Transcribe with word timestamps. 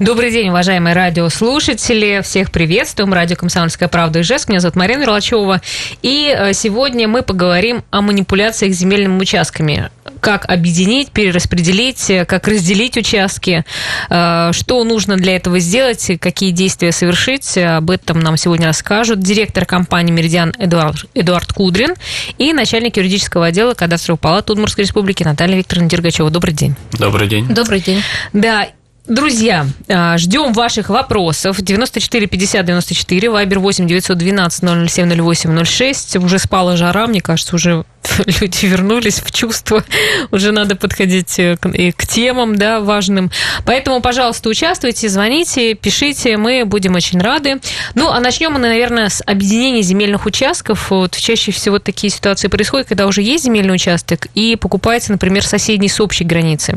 Добрый 0.00 0.30
день, 0.30 0.50
уважаемые 0.50 0.94
радиослушатели. 0.94 2.20
Всех 2.22 2.52
приветствуем. 2.52 3.12
Радио 3.12 3.34
«Комсомольская 3.34 3.88
правда» 3.88 4.20
Ижевск. 4.20 4.48
Меня 4.48 4.60
зовут 4.60 4.76
Марина 4.76 5.00
Мерлачева. 5.00 5.60
И 6.02 6.32
э, 6.32 6.52
сегодня 6.52 7.08
мы 7.08 7.24
поговорим 7.24 7.82
о 7.90 8.00
манипуляциях 8.00 8.74
с 8.74 8.78
земельными 8.78 9.18
участками. 9.18 9.90
Как 10.20 10.48
объединить, 10.48 11.10
перераспределить, 11.10 12.10
э, 12.10 12.24
как 12.26 12.46
разделить 12.46 12.96
участки, 12.96 13.64
э, 14.08 14.50
что 14.52 14.84
нужно 14.84 15.16
для 15.16 15.34
этого 15.34 15.58
сделать, 15.58 16.12
какие 16.20 16.52
действия 16.52 16.92
совершить. 16.92 17.58
Об 17.58 17.90
этом 17.90 18.20
нам 18.20 18.36
сегодня 18.36 18.68
расскажут 18.68 19.18
директор 19.18 19.66
компании 19.66 20.12
«Меридиан» 20.12 20.54
Эдуард, 20.60 21.06
Эдуард 21.14 21.52
Кудрин 21.52 21.94
и 22.38 22.52
начальник 22.52 22.98
юридического 22.98 23.46
отдела 23.46 23.74
кадастровой 23.74 24.20
палаты 24.20 24.52
Удмуртской 24.52 24.84
республики 24.84 25.24
Наталья 25.24 25.56
Викторовна 25.56 25.90
Дергачева. 25.90 26.30
Добрый 26.30 26.54
день. 26.54 26.76
Добрый 26.92 27.26
день. 27.26 27.48
Добрый 27.48 27.80
день. 27.80 28.00
Да, 28.32 28.68
Друзья, 29.08 29.66
а, 29.88 30.18
ждем 30.18 30.52
ваших 30.52 30.90
вопросов. 30.90 31.62
94 31.62 32.26
50 32.26 32.66
94, 32.66 33.30
Вайбер 33.30 33.58
8 33.58 33.86
912 33.86 34.90
007 34.90 35.22
08 35.22 35.64
06. 35.64 36.16
Уже 36.16 36.38
спала 36.38 36.76
жара, 36.76 37.06
мне 37.06 37.22
кажется, 37.22 37.56
уже 37.56 37.84
люди 38.26 38.66
вернулись 38.66 39.20
в 39.20 39.30
чувство, 39.32 39.84
уже 40.30 40.52
надо 40.52 40.76
подходить 40.76 41.38
э, 41.38 41.56
к, 41.56 41.70
к 41.96 42.06
темам, 42.06 42.56
да, 42.56 42.80
важным. 42.80 43.30
Поэтому, 43.64 44.00
пожалуйста, 44.00 44.48
участвуйте, 44.48 45.08
звоните, 45.08 45.74
пишите, 45.74 46.36
мы 46.36 46.64
будем 46.64 46.94
очень 46.94 47.20
рады. 47.20 47.60
Ну, 47.94 48.10
а 48.10 48.20
начнем 48.20 48.52
мы, 48.52 48.58
наверное, 48.58 49.08
с 49.08 49.22
объединения 49.24 49.82
земельных 49.82 50.26
участков. 50.26 50.90
Вот 50.90 51.16
чаще 51.16 51.52
всего 51.52 51.78
такие 51.78 52.10
ситуации 52.10 52.48
происходят, 52.48 52.88
когда 52.88 53.06
уже 53.06 53.22
есть 53.22 53.44
земельный 53.44 53.74
участок 53.74 54.26
и 54.34 54.56
покупается, 54.56 55.12
например, 55.12 55.44
соседний 55.44 55.88
с 55.88 56.00
общей 56.00 56.24
границей. 56.24 56.74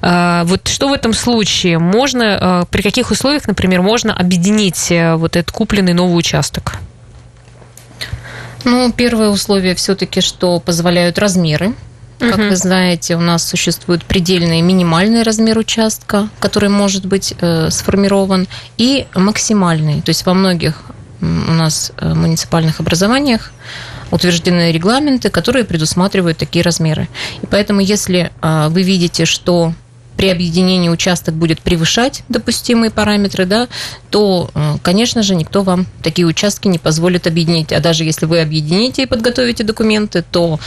А, 0.00 0.44
вот 0.44 0.68
что 0.68 0.88
в 0.88 0.92
этом 0.92 1.12
случае? 1.12 1.57
Можно, 1.66 2.38
а, 2.40 2.64
при 2.66 2.82
каких 2.82 3.10
условиях, 3.10 3.46
например, 3.46 3.82
можно 3.82 4.14
объединить 4.14 4.90
э, 4.90 5.14
вот 5.16 5.36
этот 5.36 5.50
купленный 5.50 5.92
новый 5.92 6.18
участок? 6.18 6.76
Ну, 8.64 8.92
первое 8.92 9.28
условие 9.28 9.74
все-таки, 9.74 10.20
что 10.20 10.60
позволяют 10.60 11.18
размеры. 11.18 11.74
Как 12.18 12.38
угу. 12.38 12.48
вы 12.48 12.56
знаете, 12.56 13.14
у 13.14 13.20
нас 13.20 13.46
существует 13.46 14.04
предельный 14.04 14.60
минимальный 14.60 15.22
размер 15.22 15.58
участка, 15.58 16.28
который 16.40 16.68
может 16.68 17.06
быть 17.06 17.34
э, 17.40 17.70
сформирован, 17.70 18.48
и 18.76 19.06
максимальный. 19.14 20.02
То 20.02 20.10
есть 20.10 20.26
во 20.26 20.34
многих 20.34 20.82
у 21.20 21.24
нас 21.24 21.92
э, 21.96 22.14
муниципальных 22.14 22.80
образованиях 22.80 23.52
утверждены 24.10 24.72
регламенты, 24.72 25.30
которые 25.30 25.64
предусматривают 25.64 26.38
такие 26.38 26.64
размеры. 26.64 27.08
И 27.42 27.46
поэтому, 27.46 27.80
если 27.80 28.32
э, 28.42 28.68
вы 28.68 28.82
видите, 28.82 29.24
что 29.24 29.74
при 30.18 30.30
объединении 30.30 30.88
участок 30.88 31.34
будет 31.34 31.62
превышать 31.62 32.24
допустимые 32.28 32.90
параметры, 32.90 33.46
да, 33.46 33.68
то, 34.10 34.50
э, 34.52 34.74
конечно 34.82 35.22
же, 35.22 35.36
никто 35.36 35.62
вам 35.62 35.86
такие 36.02 36.26
участки 36.26 36.66
не 36.66 36.78
позволит 36.78 37.28
объединить. 37.28 37.72
А 37.72 37.78
даже 37.78 38.02
если 38.02 38.26
вы 38.26 38.40
объедините 38.40 39.04
и 39.04 39.06
подготовите 39.06 39.62
документы, 39.62 40.24
то 40.28 40.58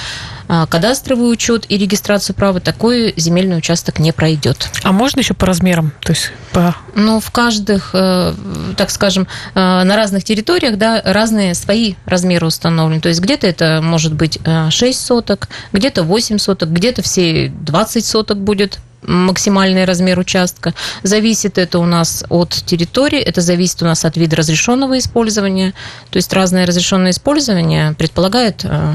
э, 0.48 0.66
кадастровый 0.70 1.30
учет 1.30 1.66
и 1.68 1.78
регистрацию 1.78 2.34
права 2.34 2.62
такой 2.62 3.14
земельный 3.18 3.58
участок 3.58 4.00
не 4.00 4.14
пройдет. 4.14 4.70
А 4.84 4.94
можно 4.94 5.20
еще 5.20 5.34
по 5.34 5.46
размерам? 5.48 5.92
То 6.00 6.14
есть 6.14 6.32
по... 6.54 6.74
Ну, 6.96 7.20
в 7.20 7.30
каждых, 7.32 7.90
э, 7.92 8.34
так 8.78 8.90
скажем, 8.90 9.28
на 9.54 9.96
разных 9.98 10.24
территориях, 10.24 10.78
да, 10.78 11.02
разные 11.04 11.56
свои 11.56 11.96
размеры 12.06 12.48
установлены. 12.48 13.02
То 13.02 13.10
есть 13.10 13.20
где-то 13.20 13.48
это 13.48 13.82
может 13.84 14.14
быть 14.14 14.40
6 14.70 15.06
соток, 15.06 15.50
где-то 15.74 16.04
8 16.04 16.38
соток, 16.38 16.72
где-то 16.72 17.02
все 17.02 17.50
20 17.50 18.06
соток 18.06 18.38
будет 18.38 18.80
максимальный 19.04 19.86
размер 19.86 20.20
участка. 20.20 20.74
Зависит 21.04 21.58
это 21.58 21.80
у 21.80 21.86
нас 21.86 22.24
от 22.30 22.50
территории, 22.50 23.20
это 23.20 23.42
зависит 23.42 23.82
у 23.82 23.86
нас 23.86 24.06
от 24.06 24.18
вида 24.18 24.36
разрешенного 24.36 24.98
использования. 24.98 25.74
То 26.10 26.18
есть 26.18 26.32
разное 26.34 26.66
разрешенное 26.66 27.12
использование 27.12 27.94
предполагает 27.94 28.62
э, 28.64 28.94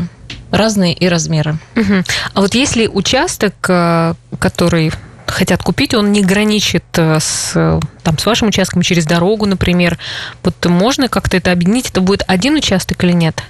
разные 0.50 0.94
и 0.94 1.08
размеры. 1.08 1.58
Угу. 1.76 2.04
А 2.34 2.40
вот 2.40 2.54
если 2.54 2.86
участок, 2.86 3.54
э, 3.68 4.14
который 4.38 4.92
хотят 5.26 5.62
купить, 5.62 5.94
он 5.94 6.12
не 6.12 6.22
граничит 6.22 6.84
э, 6.94 7.18
с, 7.20 7.80
там, 8.02 8.18
с 8.18 8.26
вашим 8.26 8.48
участком 8.48 8.82
через 8.82 9.06
дорогу, 9.06 9.46
например, 9.46 9.98
вот 10.42 10.64
можно 10.66 11.08
как-то 11.08 11.36
это 11.36 11.52
объединить? 11.52 11.90
Это 11.90 12.00
будет 12.00 12.22
один 12.26 12.54
участок 12.54 13.02
или 13.04 13.12
нет? 13.12 13.42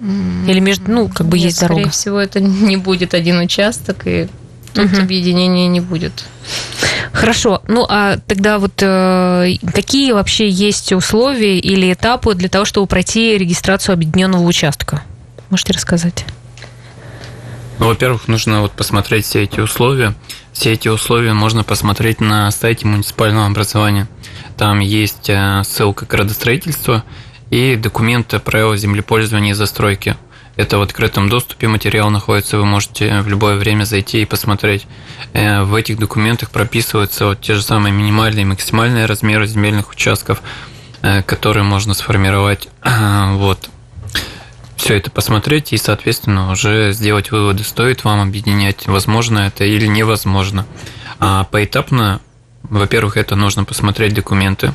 Или 0.00 0.60
между, 0.60 0.90
ну, 0.90 1.08
как 1.08 1.26
бы 1.26 1.38
Нет, 1.38 1.46
есть 1.46 1.60
дорога? 1.60 1.80
Скорее 1.80 1.92
всего, 1.92 2.20
это 2.20 2.40
не 2.40 2.76
будет 2.76 3.14
один 3.14 3.38
участок, 3.40 4.06
и 4.06 4.28
тут 4.72 4.92
угу. 4.92 5.00
объединения 5.00 5.68
не 5.68 5.80
будет. 5.80 6.24
Хорошо. 7.12 7.62
Ну, 7.66 7.84
а 7.88 8.18
тогда 8.26 8.58
вот 8.58 8.74
э, 8.80 9.56
какие 9.74 10.12
вообще 10.12 10.48
есть 10.48 10.92
условия 10.92 11.58
или 11.58 11.92
этапы 11.92 12.34
для 12.34 12.48
того, 12.48 12.64
чтобы 12.64 12.86
пройти 12.86 13.36
регистрацию 13.36 13.92
объединенного 13.92 14.42
участка? 14.42 15.02
Можете 15.50 15.72
рассказать? 15.72 16.24
Ну, 17.78 17.86
во-первых, 17.86 18.28
нужно 18.28 18.60
вот 18.60 18.72
посмотреть 18.72 19.24
все 19.24 19.44
эти 19.44 19.60
условия. 19.60 20.14
Все 20.52 20.72
эти 20.72 20.88
условия 20.88 21.32
можно 21.32 21.64
посмотреть 21.64 22.20
на 22.20 22.50
сайте 22.50 22.86
муниципального 22.86 23.46
образования. 23.46 24.08
Там 24.56 24.80
есть 24.80 25.28
э, 25.28 25.62
ссылка 25.64 26.06
к 26.06 26.10
градостроительству 26.10 27.02
и 27.50 27.76
документы 27.76 28.38
правила 28.38 28.76
землепользования 28.76 29.52
и 29.52 29.54
застройки– 29.54 30.16
это 30.58 30.76
в 30.78 30.82
открытом 30.82 31.28
доступе 31.28 31.68
материал 31.68 32.10
находится, 32.10 32.58
вы 32.58 32.66
можете 32.66 33.20
в 33.20 33.28
любое 33.28 33.56
время 33.56 33.84
зайти 33.84 34.22
и 34.22 34.24
посмотреть. 34.24 34.88
Э, 35.32 35.62
в 35.62 35.72
этих 35.72 35.98
документах 35.98 36.50
прописываются 36.50 37.26
вот 37.26 37.40
те 37.40 37.54
же 37.54 37.62
самые 37.62 37.92
минимальные 37.92 38.42
и 38.42 38.46
максимальные 38.46 39.06
размеры 39.06 39.46
земельных 39.46 39.90
участков, 39.90 40.42
э, 41.00 41.22
которые 41.22 41.62
можно 41.62 41.94
сформировать. 41.94 42.68
Вот. 43.38 43.70
Все 44.74 44.96
это 44.96 45.10
посмотреть 45.12 45.72
и, 45.72 45.76
соответственно, 45.76 46.50
уже 46.50 46.92
сделать 46.92 47.30
выводы, 47.30 47.62
стоит 47.62 48.02
вам 48.04 48.20
объединять, 48.20 48.86
возможно 48.88 49.40
это 49.40 49.64
или 49.64 49.86
невозможно. 49.86 50.66
А 51.20 51.44
поэтапно, 51.44 52.20
во-первых, 52.62 53.16
это 53.16 53.36
нужно 53.36 53.64
посмотреть 53.64 54.14
документы, 54.14 54.74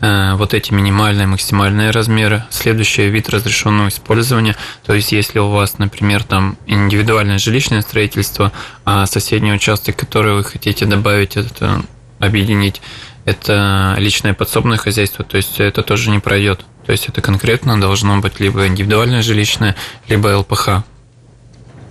вот 0.00 0.54
эти 0.54 0.72
минимальные, 0.72 1.26
максимальные 1.26 1.90
размеры. 1.90 2.44
Следующий 2.50 3.08
вид 3.08 3.28
разрешенного 3.28 3.88
использования, 3.88 4.56
то 4.84 4.94
есть 4.94 5.12
если 5.12 5.38
у 5.38 5.48
вас, 5.48 5.78
например, 5.78 6.22
там 6.22 6.56
индивидуальное 6.66 7.38
жилищное 7.38 7.82
строительство, 7.82 8.52
а 8.84 9.06
соседний 9.06 9.52
участок, 9.52 9.96
который 9.96 10.34
вы 10.34 10.44
хотите 10.44 10.86
добавить, 10.86 11.36
это 11.36 11.82
объединить, 12.18 12.80
это 13.24 13.94
личное 13.98 14.34
подсобное 14.34 14.78
хозяйство, 14.78 15.24
то 15.24 15.36
есть 15.36 15.60
это 15.60 15.82
тоже 15.82 16.10
не 16.10 16.18
пройдет. 16.18 16.64
То 16.86 16.92
есть 16.92 17.06
это 17.06 17.20
конкретно 17.20 17.78
должно 17.78 18.18
быть 18.18 18.40
либо 18.40 18.66
индивидуальное 18.66 19.20
жилищное, 19.20 19.76
либо 20.08 20.38
ЛПХ. 20.38 20.84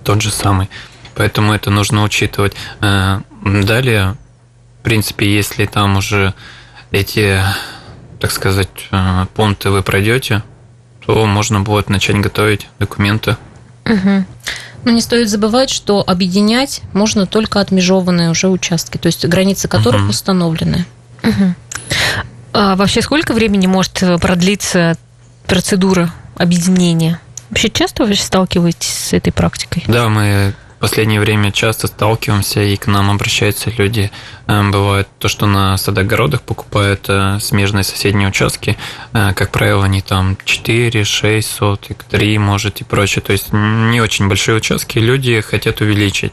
Тот 0.02 0.20
же 0.20 0.32
самый. 0.32 0.68
Поэтому 1.14 1.52
это 1.52 1.70
нужно 1.70 2.02
учитывать. 2.02 2.54
Э, 2.80 3.20
далее, 3.44 4.16
в 4.80 4.82
принципе, 4.82 5.32
если 5.32 5.66
там 5.66 5.96
уже 5.96 6.34
эти 6.90 7.40
так 8.20 8.30
сказать, 8.30 8.68
э, 8.90 9.26
пункты 9.34 9.70
вы 9.70 9.82
пройдете, 9.82 10.42
то 11.04 11.24
можно 11.26 11.60
будет 11.60 11.88
начать 11.88 12.16
готовить 12.16 12.68
документы. 12.78 13.36
Угу. 13.84 14.24
Но 14.84 14.90
не 14.90 15.00
стоит 15.00 15.28
забывать, 15.28 15.70
что 15.70 16.04
объединять 16.06 16.82
можно 16.92 17.26
только 17.26 17.60
отмежеванные 17.60 18.30
уже 18.30 18.48
участки, 18.48 18.96
то 18.98 19.06
есть 19.06 19.24
границы 19.26 19.68
которых 19.68 20.02
угу. 20.02 20.10
установлены. 20.10 20.86
Угу. 21.22 21.54
А 22.52 22.76
вообще 22.76 23.02
сколько 23.02 23.32
времени 23.34 23.66
может 23.66 24.02
продлиться 24.20 24.96
процедура 25.46 26.12
объединения? 26.36 27.20
Вообще 27.50 27.70
часто 27.70 28.04
вы 28.04 28.14
сталкиваетесь 28.14 28.88
с 28.88 29.12
этой 29.12 29.32
практикой? 29.32 29.84
Да, 29.86 30.08
мы 30.08 30.54
в 30.78 30.80
последнее 30.80 31.18
время 31.18 31.50
часто 31.50 31.88
сталкиваемся, 31.88 32.62
и 32.62 32.76
к 32.76 32.86
нам 32.86 33.10
обращаются 33.10 33.68
люди. 33.76 34.12
Эм, 34.46 34.70
бывает 34.70 35.08
то, 35.18 35.26
что 35.26 35.46
на 35.46 35.76
садогородах 35.76 36.42
покупают 36.42 37.06
э, 37.08 37.38
смежные 37.40 37.82
соседние 37.82 38.28
участки. 38.28 38.78
Э, 39.12 39.32
как 39.34 39.50
правило, 39.50 39.84
они 39.84 40.02
там 40.02 40.38
4, 40.44 41.02
6 41.02 41.50
соток, 41.50 42.04
3, 42.04 42.38
может, 42.38 42.80
и 42.80 42.84
прочее. 42.84 43.22
То 43.22 43.32
есть 43.32 43.52
не 43.52 44.00
очень 44.00 44.28
большие 44.28 44.56
участки 44.56 45.00
люди 45.00 45.40
хотят 45.40 45.80
увеличить 45.80 46.32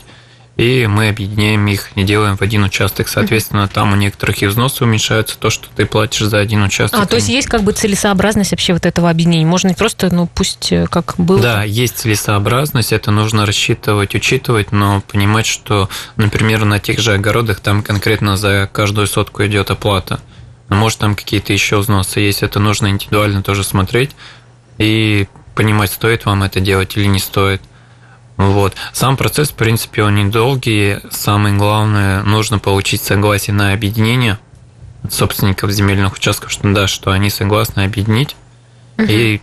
и 0.57 0.88
мы 0.88 1.10
объединяем 1.10 1.68
их 1.68 1.90
и 1.96 2.04
делаем 2.04 2.38
в 2.38 2.42
один 2.42 2.63
участок. 2.63 3.10
Соответственно, 3.10 3.68
там 3.68 3.92
у 3.92 3.96
некоторых 3.96 4.42
и 4.42 4.46
взносы 4.46 4.86
уменьшаются, 4.86 5.38
то, 5.38 5.50
что 5.50 5.68
ты 5.75 5.86
платишь 5.86 6.25
за 6.25 6.40
один 6.40 6.63
участок. 6.63 7.00
А, 7.02 7.06
то 7.06 7.18
есть 7.18 7.28
есть 7.28 7.50
как 7.50 7.63
бы 7.63 7.74
целесообразность 7.74 8.52
вообще 8.52 8.74
вот 8.74 8.86
этого 8.86 9.10
объединения? 9.10 9.46
Можно 9.46 9.74
просто, 9.74 10.13
ну, 10.13 10.28
пусть 10.34 10.72
э, 10.72 10.88
как 10.88 11.16
было? 11.18 11.42
Да, 11.42 11.63
есть 11.63 11.98
целесообразность, 11.98 12.94
это 12.94 13.12
нужно 13.12 13.46
рассчитывать, 13.46 14.16
учитывать, 14.16 14.72
но 14.72 15.02
понимать, 15.02 15.46
что, 15.46 15.90
например, 16.16 16.63
на 16.63 16.80
тех 16.80 17.00
же 17.00 17.13
огородах 17.13 17.60
там 17.60 17.84
конкретно 17.84 18.38
за 18.38 18.69
каждую 18.72 19.07
сотку 19.07 19.46
идет 19.46 19.72
оплата. 19.72 20.22
Может, 20.69 21.00
там 21.00 21.16
какие-то 21.16 21.52
еще 21.52 21.78
взносы 21.80 22.22
есть, 22.22 22.44
это 22.44 22.60
нужно 22.60 22.88
индивидуально 22.88 23.44
тоже 23.44 23.63
смотреть 23.63 24.12
и 24.78 25.28
понимать, 25.54 25.92
стоит 25.92 26.25
вам 26.25 26.44
это 26.44 26.62
делать 26.62 26.96
или 26.96 27.06
не 27.07 27.19
стоит– 27.19 27.62
вот. 28.37 28.73
Сам 28.93 29.17
процесс, 29.17 29.49
в 29.49 29.53
принципе, 29.53 30.03
он 30.03 30.15
недолгий. 30.15 30.97
Самое 31.09 31.55
главное, 31.55 32.21
нужно 32.23 32.59
получить 32.59 33.01
согласие 33.01 33.53
на 33.53 33.73
объединение. 33.73 34.39
собственников 35.09 35.71
земельных 35.71 36.13
участков, 36.13 36.51
что 36.51 36.71
да, 36.73 36.87
что 36.87 37.11
они 37.11 37.29
согласны 37.29 37.81
объединить. 37.81 38.35
Угу. 38.97 39.07
И 39.07 39.41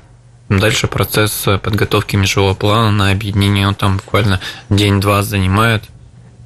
дальше 0.48 0.88
процесс 0.88 1.44
подготовки 1.62 2.16
межевого 2.16 2.54
плана 2.54 2.90
на 2.90 3.10
объединение, 3.10 3.68
он 3.68 3.74
там 3.74 3.98
буквально 3.98 4.40
день-два 4.70 5.22
занимает. 5.22 5.84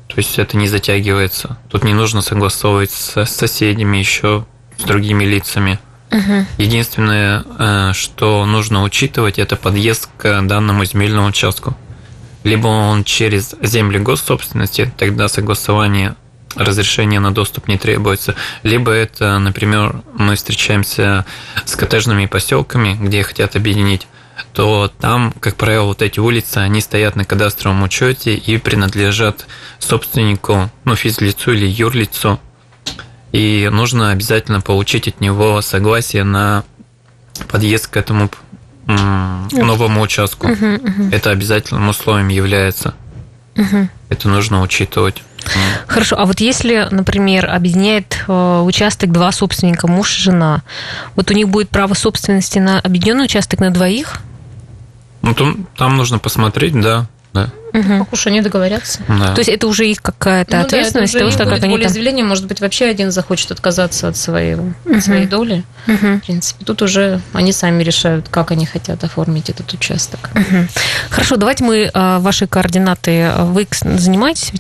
То 0.09 0.19
есть 0.19 0.39
это 0.39 0.57
не 0.57 0.69
затягивается. 0.69 1.59
Тут 1.71 1.83
не 1.83 1.95
нужно 1.95 2.23
согласовывать 2.23 2.91
с 2.91 3.25
соседями, 3.27 3.97
еще 3.97 4.45
с 4.79 4.83
другими 4.83 5.25
лицами. 5.25 5.79
Угу. 6.13 6.47
Единственное, 6.59 7.45
э, 7.59 7.93
что 7.95 8.47
нужно 8.47 8.83
учитывать, 8.83 9.39
это 9.39 9.57
подъезд 9.57 10.09
к 10.17 10.43
данному 10.43 10.85
земельному 10.85 11.29
участку. 11.29 11.77
Либо 12.47 12.69
он 12.69 13.03
через 13.03 13.57
земли 13.61 13.99
госсобственности, 13.99 14.93
тогда 14.97 15.27
согласование 15.27 16.15
разрешения 16.55 17.19
на 17.19 17.35
доступ 17.35 17.67
не 17.67 17.77
требуется, 17.77 18.37
либо 18.63 18.93
это, 18.93 19.41
например, 19.41 20.03
мы 20.15 20.37
встречаемся 20.37 21.27
с 21.65 21.75
коттеджными 21.75 22.27
поселками, 22.27 22.97
где 23.01 23.25
хотят 23.25 23.57
объединить, 23.57 24.07
то 24.53 24.89
там, 25.01 25.35
как 25.41 25.57
правило, 25.57 25.87
вот 25.87 26.03
эти 26.03 26.21
улицы, 26.21 26.59
они 26.59 26.81
стоят 26.81 27.17
на 27.17 27.25
кадастровом 27.25 27.83
учете 27.83 28.37
и 28.37 28.59
принадлежат 28.59 29.49
собственнику, 29.81 30.71
ну, 30.85 30.95
физлицу 30.95 31.53
или 31.53 31.67
юрлицу, 31.67 32.39
и 33.33 33.69
нужно 33.73 34.13
обязательно 34.13 34.61
получить 34.61 35.09
от 35.09 35.21
него 35.21 35.61
согласие 35.63 36.23
на 36.23 36.63
подъезд 37.49 37.89
к 37.89 37.97
этому 37.97 38.31
новому 38.87 40.01
участку. 40.03 40.49
Угу, 40.49 40.67
угу. 40.67 41.09
Это 41.13 41.31
обязательным 41.31 41.89
условием 41.89 42.29
является. 42.29 42.95
Угу. 43.57 43.89
Это 44.11 44.29
нужно 44.29 44.63
учитывать. 44.63 45.23
Хорошо, 45.87 46.17
а 46.19 46.25
вот 46.25 46.41
если, 46.41 46.89
например, 46.91 47.49
объединяет 47.49 48.25
э, 48.27 48.63
участок 48.65 49.13
два 49.13 49.31
собственника, 49.31 49.87
муж 49.87 50.19
и 50.19 50.23
жена, 50.23 50.63
вот 51.15 51.31
у 51.31 51.35
них 51.35 51.49
будет 51.49 51.69
право 51.69 51.95
собственности 51.95 52.59
на 52.59 52.81
объединенный 52.81 53.27
участок 53.27 53.61
на 53.61 53.71
двоих? 53.71 54.17
Ну, 55.23 55.35
там, 55.35 55.67
там 55.77 55.97
нужно 55.97 56.19
посмотреть, 56.19 56.81
да. 56.81 57.07
Угу. 57.77 57.99
Как 57.99 58.13
уж 58.13 58.27
они 58.27 58.41
договорятся. 58.41 59.01
Да. 59.09 59.35
То 59.35 59.41
есть 59.41 59.49
это 59.49 59.67
уже 59.67 59.87
их 59.89 60.01
какая-то 60.01 60.57
ну, 60.57 60.63
ответственность 60.63 61.13
да, 61.13 61.21
того, 61.21 61.31
что 61.31 61.45
как 61.45 61.63
они 61.63 61.79
там... 61.79 62.27
может 62.27 62.47
быть, 62.47 62.61
вообще 62.61 62.87
один 62.87 63.11
захочет 63.11 63.51
отказаться 63.51 64.09
от 64.09 64.17
своей, 64.17 64.55
угу. 64.55 64.75
от 64.95 65.05
своей 65.05 65.27
доли. 65.27 65.65
Угу. 65.87 66.17
В 66.17 66.21
принципе, 66.21 66.65
тут 66.65 66.83
уже 66.83 67.21
они 67.33 67.53
сами 67.53 67.83
решают, 67.83 68.29
как 68.29 68.51
они 68.51 68.67
хотят 68.67 69.05
оформить 69.05 69.51
этот 69.51 69.73
участок. 69.73 70.31
Угу. 70.35 70.69
Хорошо, 71.11 71.37
давайте 71.37 71.65
мы 71.65 71.91
а, 71.93 72.19
ваши 72.21 72.47
координаты. 72.47 73.23
А, 73.23 73.45
вы 73.45 73.67
занимаетесь? 73.71 74.53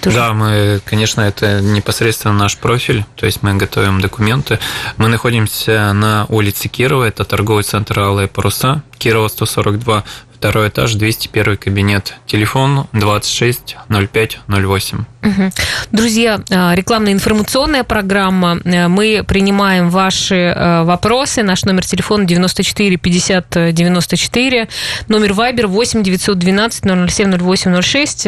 Тоже? 0.00 0.16
Да, 0.16 0.32
мы, 0.32 0.80
конечно, 0.84 1.20
это 1.20 1.60
непосредственно 1.60 2.34
наш 2.34 2.56
профиль, 2.56 3.04
то 3.16 3.26
есть 3.26 3.42
мы 3.42 3.54
готовим 3.54 4.00
документы. 4.00 4.58
Мы 4.96 5.08
находимся 5.08 5.92
на 5.92 6.26
улице 6.28 6.68
Кирова, 6.68 7.04
это 7.04 7.24
торговый 7.24 7.64
центр 7.64 7.98
Алые 7.98 8.28
Паруса, 8.28 8.82
Кирова 8.98 9.28
142, 9.28 10.04
второй 10.40 10.68
этаж, 10.68 10.94
201 10.94 11.58
кабинет. 11.58 12.14
Телефон 12.24 12.86
26 12.94 13.76
05 13.90 14.38
08. 14.48 15.04
Угу. 15.22 15.50
Друзья, 15.92 16.40
а, 16.50 16.74
рекламная 16.74 17.12
информационная 17.12 17.84
программа. 17.84 18.58
Э, 18.64 18.88
мы 18.88 19.22
принимаем 19.22 19.90
ваши 19.90 20.34
э, 20.34 20.82
вопросы. 20.84 21.42
Наш 21.42 21.64
номер 21.64 21.84
телефона 21.84 22.24
94 22.24 22.96
50 22.96 23.74
94. 23.74 24.68
Номер 25.08 25.32
Viber 25.32 25.66
8 25.66 26.02
912 26.02 26.84
007 27.10 27.36
08 27.36 27.82
06. 27.82 28.26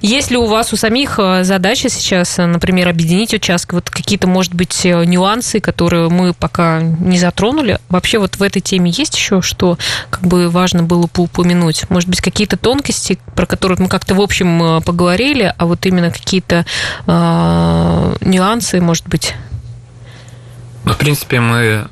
Есть 0.00 0.30
ли 0.32 0.36
у 0.36 0.46
вас 0.46 0.72
у 0.72 0.76
самих 0.76 1.20
э, 1.20 1.44
задача 1.44 1.88
сейчас, 1.88 2.38
например, 2.38 2.88
объединить 2.88 3.32
участки? 3.34 3.74
Вот 3.74 3.88
какие-то, 3.88 4.26
может 4.26 4.52
быть, 4.52 4.84
нюансы, 4.84 5.60
которые 5.60 6.08
мы 6.08 6.34
пока 6.34 6.80
не 6.80 7.20
затронули? 7.20 7.78
Вообще 7.88 8.18
вот 8.18 8.34
в 8.34 8.42
этой 8.42 8.60
теме 8.60 8.90
есть 8.90 9.14
еще 9.14 9.42
что 9.42 9.78
как 10.10 10.22
бы 10.22 10.48
важно 10.48 10.82
было 10.82 11.06
упомянуть? 11.36 11.88
Может 11.90 12.08
быть, 12.08 12.20
какие-то 12.20 12.56
тонкости, 12.56 13.18
про 13.34 13.46
которые 13.46 13.78
мы 13.78 13.88
как-то 13.88 14.14
в 14.14 14.20
общем 14.20 14.82
поговорили, 14.82 15.52
а 15.56 15.66
вот 15.66 15.84
именно 15.86 16.10
какие-то 16.10 16.64
э, 17.06 18.16
нюансы, 18.20 18.80
может 18.80 19.06
быть? 19.08 19.34
Ну, 20.84 20.92
в 20.92 20.96
принципе, 20.96 21.40
мы 21.40 21.86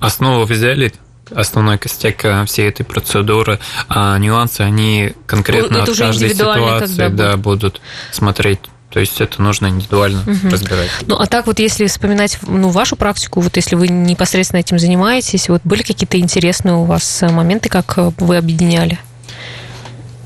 основу 0.00 0.44
взяли, 0.44 0.92
основной 1.34 1.78
костяк 1.78 2.24
э, 2.24 2.44
всей 2.46 2.68
этой 2.68 2.84
процедуры, 2.84 3.58
а 3.88 4.16
нюансы, 4.18 4.60
они 4.60 5.12
конкретно 5.26 5.78
это 5.78 5.92
от 5.92 5.98
каждой 5.98 6.30
ситуации 6.30 7.08
да, 7.08 7.36
будут 7.36 7.80
смотреть 8.12 8.60
то 8.96 9.00
есть 9.00 9.20
это 9.20 9.42
нужно 9.42 9.66
индивидуально 9.66 10.22
угу. 10.22 10.48
разбирать. 10.50 10.88
Ну, 11.06 11.16
а 11.16 11.26
так 11.26 11.46
вот, 11.46 11.58
если 11.58 11.86
вспоминать 11.86 12.38
ну, 12.46 12.70
вашу 12.70 12.96
практику, 12.96 13.42
вот 13.42 13.54
если 13.56 13.76
вы 13.76 13.88
непосредственно 13.88 14.60
этим 14.60 14.78
занимаетесь, 14.78 15.50
вот 15.50 15.60
были 15.64 15.82
какие-то 15.82 16.18
интересные 16.18 16.76
у 16.76 16.84
вас 16.84 17.20
моменты, 17.20 17.68
как 17.68 17.98
вы 17.98 18.38
объединяли? 18.38 18.98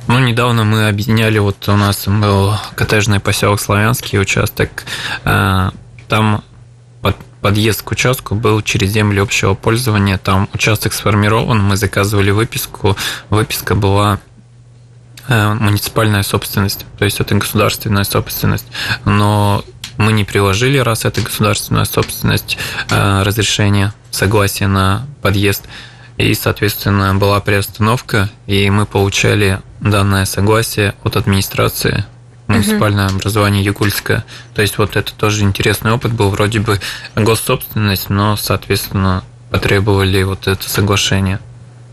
Ну, 0.07 0.21
недавно 0.21 0.63
мы 0.63 0.87
объединяли, 0.87 1.41
вот 1.41 1.69
у 1.69 1.75
нас 1.75 2.07
был 2.07 2.55
коттеджный 2.77 3.19
поселок 3.19 3.61
Славянский 3.61 4.21
участок. 4.21 4.85
Э, 5.25 5.71
там 6.07 6.45
под, 7.03 7.17
подъезд 7.41 7.83
к 7.83 7.91
участку 7.91 8.37
был 8.37 8.63
через 8.63 8.91
земли 8.91 9.19
общего 9.19 9.55
пользования. 9.55 10.17
Там 10.17 10.49
участок 10.55 10.93
сформирован, 10.93 11.61
мы 11.61 11.77
заказывали 11.77 12.31
выписку. 12.31 12.97
Выписка 13.31 13.75
была 13.75 14.15
э, 14.15 14.30
муниципальная 15.31 16.23
собственность, 16.23 16.87
то 16.99 17.05
есть 17.05 17.21
это 17.21 17.35
государственная 17.35 18.05
собственность. 18.05 18.67
Но 19.05 19.65
мы 19.97 20.13
не 20.13 20.25
приложили, 20.25 20.79
раз 20.79 21.05
это 21.05 21.21
государственная 21.21 21.85
собственность, 21.85 22.59
э, 22.91 23.23
разрешение, 23.23 23.93
согласие 24.11 24.69
на 24.69 25.07
подъезд– 25.23 25.65
и, 26.21 26.35
соответственно, 26.35 27.15
была 27.15 27.41
приостановка, 27.41 28.29
и 28.47 28.69
мы 28.69 28.85
получали 28.85 29.61
данное 29.81 30.27
согласие 30.27 30.95
от 31.03 31.17
администрации 31.17 32.05
муниципальное 32.47 33.07
угу. 33.07 33.17
образование 33.17 33.65
Югульское. 33.65 34.25
То 34.55 34.61
есть 34.61 34.77
вот 34.77 34.97
это 34.97 35.15
тоже 35.15 35.43
интересный 35.43 35.93
опыт 35.93 36.13
был, 36.13 36.29
вроде 36.29 36.61
бы 36.61 36.79
госсобственность, 37.17 38.11
но, 38.11 38.37
соответственно, 38.37 39.25
потребовали 39.51 40.23
вот 40.23 40.47
это 40.47 40.69
соглашение. 40.69 41.39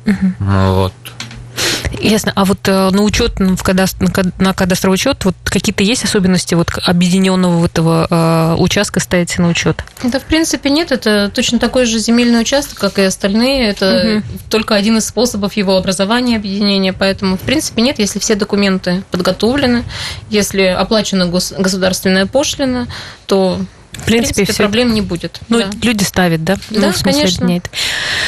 Угу. 0.06 0.34
Вот. 0.40 0.94
Ясно. 2.00 2.32
А 2.36 2.46
вот 2.46 2.68
э, 2.68 2.90
на 2.90 3.02
учет 3.04 3.40
в 3.40 3.64
кадастр, 3.64 4.06
на 4.40 4.54
кадастровый 4.54 4.96
учет 4.96 5.26
вот 5.26 5.36
какие-то 5.44 5.84
есть 5.84 6.04
особенности 6.04 6.56
вот 6.56 6.70
объединенного 6.84 7.66
этого 7.66 8.08
э, 8.10 8.56
участка 8.62 9.00
ставите 9.00 9.42
на 9.42 9.50
учет? 9.50 9.84
Да, 10.04 10.20
в 10.20 10.24
принципе, 10.24 10.70
нет. 10.70 10.92
Это 10.92 11.32
точно 11.34 11.60
такой 11.60 11.86
же 11.86 12.00
земельный 12.00 12.42
участок, 12.42 12.80
как 12.80 13.00
и 13.00 13.04
остальные. 13.04 13.70
Это 13.70 14.18
угу. 14.18 14.24
только 14.50 14.76
один 14.76 14.98
из 14.98 15.06
способов 15.08 15.54
его 15.54 15.78
образования, 15.78 16.38
объединения. 16.38 16.94
Поэтому, 16.94 17.38
в 17.38 17.42
принципе, 17.42 17.82
нет. 17.82 18.00
Если 18.00 18.20
все 18.20 18.36
документы 18.36 19.04
подготовлены, 19.12 19.84
если 20.30 20.64
оплачена 20.64 21.24
гос- 21.24 21.60
государственная 21.60 22.26
пошлина, 22.26 22.88
то 23.26 23.60
в 23.98 24.06
принципе, 24.06 24.46
все... 24.46 24.54
проблем 24.54 24.94
не 24.94 25.02
будет. 25.02 25.42
Ну, 25.50 25.60
да. 25.60 25.70
люди 25.82 26.04
ставят, 26.04 26.44
да? 26.44 26.58
Да, 26.70 26.88
ну, 26.88 26.94
конечно. 27.04 27.46
Объединяет. 27.46 27.70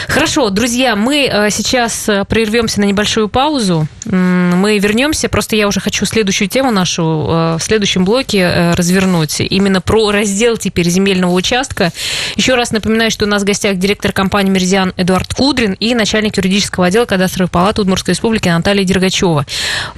Хорошо, 0.08 0.50
друзья, 0.50 0.96
мы 0.96 1.30
э, 1.32 1.50
сейчас 1.52 2.10
э, 2.10 2.26
прервемся 2.26 2.80
на 2.82 2.86
небольшую 2.86 3.30
паузу. 3.30 3.88
Мы 4.06 4.80
вернемся. 4.80 5.30
Просто 5.30 5.56
я 5.56 5.68
уже 5.68 5.80
хочу 5.80 6.06
следующую 6.06 6.50
тему 6.50 6.72
нашу 6.72 7.04
э, 7.04 7.58
в 7.60 7.64
следующем 7.64 8.06
блоке 8.06 8.74
развернуть. 8.76 9.40
Именно 9.40 9.82
про 9.82 10.12
раздел 10.12 10.58
теперь 10.58 10.90
земельного 10.90 11.32
участка. 11.32 11.92
Еще 12.36 12.56
раз 12.56 12.72
напоминаю, 12.72 13.12
что 13.12 13.26
у 13.26 13.28
нас 13.28 13.44
в 13.44 13.46
гостях 13.46 13.78
директор 13.78 14.12
компании 14.12 14.52
«Меридиан» 14.52 14.94
Эдуард 14.98 15.34
Кудрин 15.34 15.74
и 15.74 15.94
начальник 15.94 16.38
юридического 16.38 16.88
отдела 16.88 17.06
кадастровой 17.06 17.50
палаты 17.50 17.82
Удмуртской 17.82 18.14
республики 18.14 18.50
Наталья 18.50 18.84
Дергачева. 18.84 19.46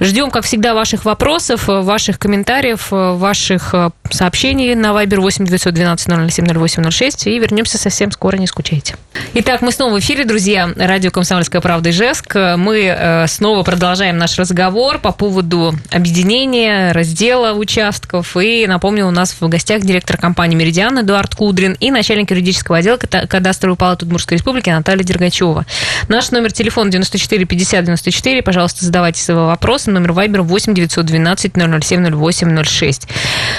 Ждем, 0.00 0.30
как 0.30 0.44
всегда, 0.44 0.74
ваших 0.74 1.04
вопросов, 1.04 1.64
ваших 1.66 2.18
комментариев, 2.18 2.88
ваших 2.90 3.74
сообщений 4.10 4.74
на 4.74 4.88
Viber 4.88 5.20
8 5.20 5.44
912 5.70 6.30
007 6.30 6.58
08 6.58 6.90
06 6.90 7.26
и 7.26 7.38
вернемся 7.38 7.78
совсем 7.78 8.10
скоро, 8.10 8.36
не 8.36 8.46
скучайте. 8.46 8.96
Итак, 9.34 9.62
мы 9.62 9.72
снова 9.72 9.94
в 9.94 9.98
эфире, 10.00 10.24
друзья. 10.24 10.70
Радио 10.76 11.10
«Комсомольская 11.10 11.60
правда» 11.60 11.88
и 11.90 11.92
Жеск. 11.92 12.34
Мы 12.34 12.84
э, 12.84 13.26
снова 13.28 13.62
продолжаем 13.62 14.18
наш 14.18 14.38
разговор 14.38 14.98
по 14.98 15.12
поводу 15.12 15.74
объединения, 15.90 16.92
раздела 16.92 17.52
участков. 17.52 18.36
И 18.36 18.66
напомню, 18.66 19.06
у 19.06 19.10
нас 19.10 19.36
в 19.38 19.48
гостях 19.48 19.82
директор 19.82 20.16
компании 20.16 20.56
«Меридиан» 20.56 21.00
Эдуард 21.00 21.34
Кудрин 21.34 21.76
и 21.80 21.90
начальник 21.90 22.30
юридического 22.30 22.78
отдела 22.78 22.96
кадастровой 22.96 23.76
палаты 23.76 24.04
Удмуртской 24.04 24.36
республики 24.36 24.70
Наталья 24.70 25.02
Дергачева. 25.02 25.64
Наш 26.08 26.30
номер 26.30 26.52
телефона 26.52 26.90
94 26.90 27.44
50 27.44 27.84
94. 27.84 28.42
Пожалуйста, 28.42 28.84
задавайте 28.84 29.22
свои 29.22 29.36
вопросы. 29.36 29.90
Номер 29.90 30.12
Вайбер 30.12 30.42
8 30.42 30.74
912 30.74 31.52
007 31.54 32.14
08 32.14 32.64
06. 32.64 33.08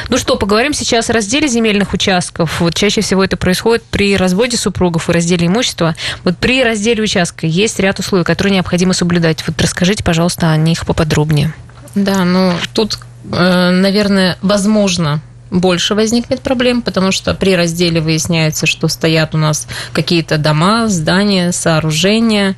Ну 0.09 0.17
что, 0.17 0.35
поговорим 0.35 0.73
сейчас 0.73 1.09
о 1.09 1.13
разделе 1.13 1.47
земельных 1.47 1.92
участков. 1.93 2.61
Вот 2.61 2.75
чаще 2.75 3.01
всего 3.01 3.23
это 3.23 3.37
происходит 3.37 3.83
при 3.83 4.15
разводе 4.17 4.57
супругов 4.57 5.09
и 5.09 5.13
разделе 5.13 5.47
имущества. 5.47 5.95
Вот 6.23 6.37
при 6.37 6.63
разделе 6.63 7.03
участка 7.03 7.47
есть 7.47 7.79
ряд 7.79 7.99
условий, 7.99 8.23
которые 8.23 8.53
необходимо 8.55 8.93
соблюдать. 8.93 9.43
Вот 9.47 9.61
расскажите, 9.61 10.03
пожалуйста, 10.03 10.51
о 10.51 10.57
них 10.57 10.85
поподробнее. 10.85 11.53
Да, 11.95 12.25
ну 12.25 12.53
тут, 12.73 12.99
э, 13.31 13.69
наверное, 13.69 14.37
возможно 14.41 15.21
больше 15.53 15.93
возникнет 15.93 16.41
проблем, 16.41 16.81
потому 16.81 17.11
что 17.11 17.35
при 17.35 17.55
разделе 17.55 18.01
выясняется, 18.01 18.65
что 18.65 18.87
стоят 18.87 19.35
у 19.35 19.37
нас 19.37 19.67
какие-то 19.93 20.39
дома, 20.39 20.87
здания, 20.87 21.51
сооружения, 21.51 22.55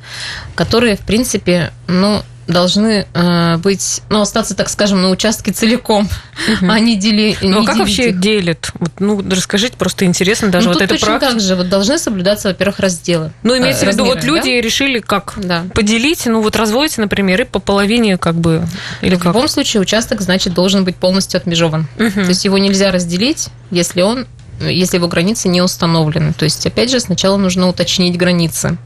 которые, 0.54 0.96
в 0.96 1.00
принципе, 1.00 1.72
ну, 1.86 2.22
должны 2.46 3.06
э, 3.12 3.56
быть, 3.58 4.02
ну, 4.08 4.20
остаться, 4.20 4.54
так 4.54 4.68
скажем, 4.68 5.02
на 5.02 5.10
участке 5.10 5.52
целиком, 5.52 6.08
угу. 6.48 6.70
а 6.70 6.78
не 6.78 6.96
дели. 6.96 7.36
Ну, 7.42 7.60
не 7.60 7.64
а 7.64 7.66
как 7.66 7.78
вообще 7.78 8.10
их. 8.10 8.20
делят? 8.20 8.70
Вот, 8.74 8.92
ну, 9.00 9.24
расскажите, 9.28 9.76
просто 9.76 10.04
интересно 10.04 10.48
даже 10.48 10.68
ну, 10.68 10.74
вот 10.74 10.82
это 10.82 10.94
точно 10.94 11.18
так 11.18 11.40
же, 11.40 11.56
вот 11.56 11.68
должны 11.68 11.98
соблюдаться, 11.98 12.48
во-первых, 12.48 12.78
разделы. 12.78 13.32
Ну, 13.42 13.56
имеется 13.56 13.84
э, 13.86 13.90
в 13.90 13.92
виду, 13.92 14.04
вот 14.04 14.22
люди 14.24 14.54
да? 14.54 14.60
решили 14.60 15.00
как 15.00 15.34
да. 15.36 15.64
поделить, 15.74 16.26
ну, 16.26 16.40
вот 16.40 16.56
разводите, 16.56 17.00
например, 17.00 17.40
и 17.42 17.44
по 17.44 17.58
половине 17.58 18.16
как 18.16 18.36
бы, 18.36 18.66
или 19.00 19.16
В 19.16 19.18
как? 19.18 19.34
любом 19.34 19.48
случае 19.48 19.80
участок, 19.80 20.20
значит, 20.20 20.54
должен 20.54 20.84
быть 20.84 20.96
полностью 20.96 21.38
отмежован. 21.38 21.88
Угу. 21.98 22.10
То 22.10 22.28
есть 22.28 22.44
его 22.44 22.58
нельзя 22.58 22.92
разделить, 22.92 23.48
если 23.70 24.02
он 24.02 24.26
если 24.60 24.96
его 24.96 25.08
границы 25.08 25.48
не 25.48 25.62
установлены. 25.62 26.32
То 26.32 26.44
есть, 26.44 26.66
опять 26.66 26.90
же, 26.90 27.00
сначала 27.00 27.36
нужно 27.36 27.68
уточнить 27.68 28.16
границы. 28.16 28.78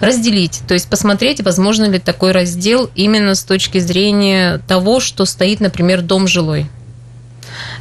Разделить, 0.00 0.62
то 0.68 0.74
есть 0.74 0.88
посмотреть, 0.88 1.42
возможно 1.42 1.84
ли 1.84 1.98
такой 1.98 2.32
раздел 2.32 2.90
именно 2.94 3.34
с 3.34 3.42
точки 3.42 3.78
зрения 3.78 4.58
того, 4.68 5.00
что 5.00 5.24
стоит, 5.24 5.60
например, 5.60 6.02
дом 6.02 6.28
жилой. 6.28 6.66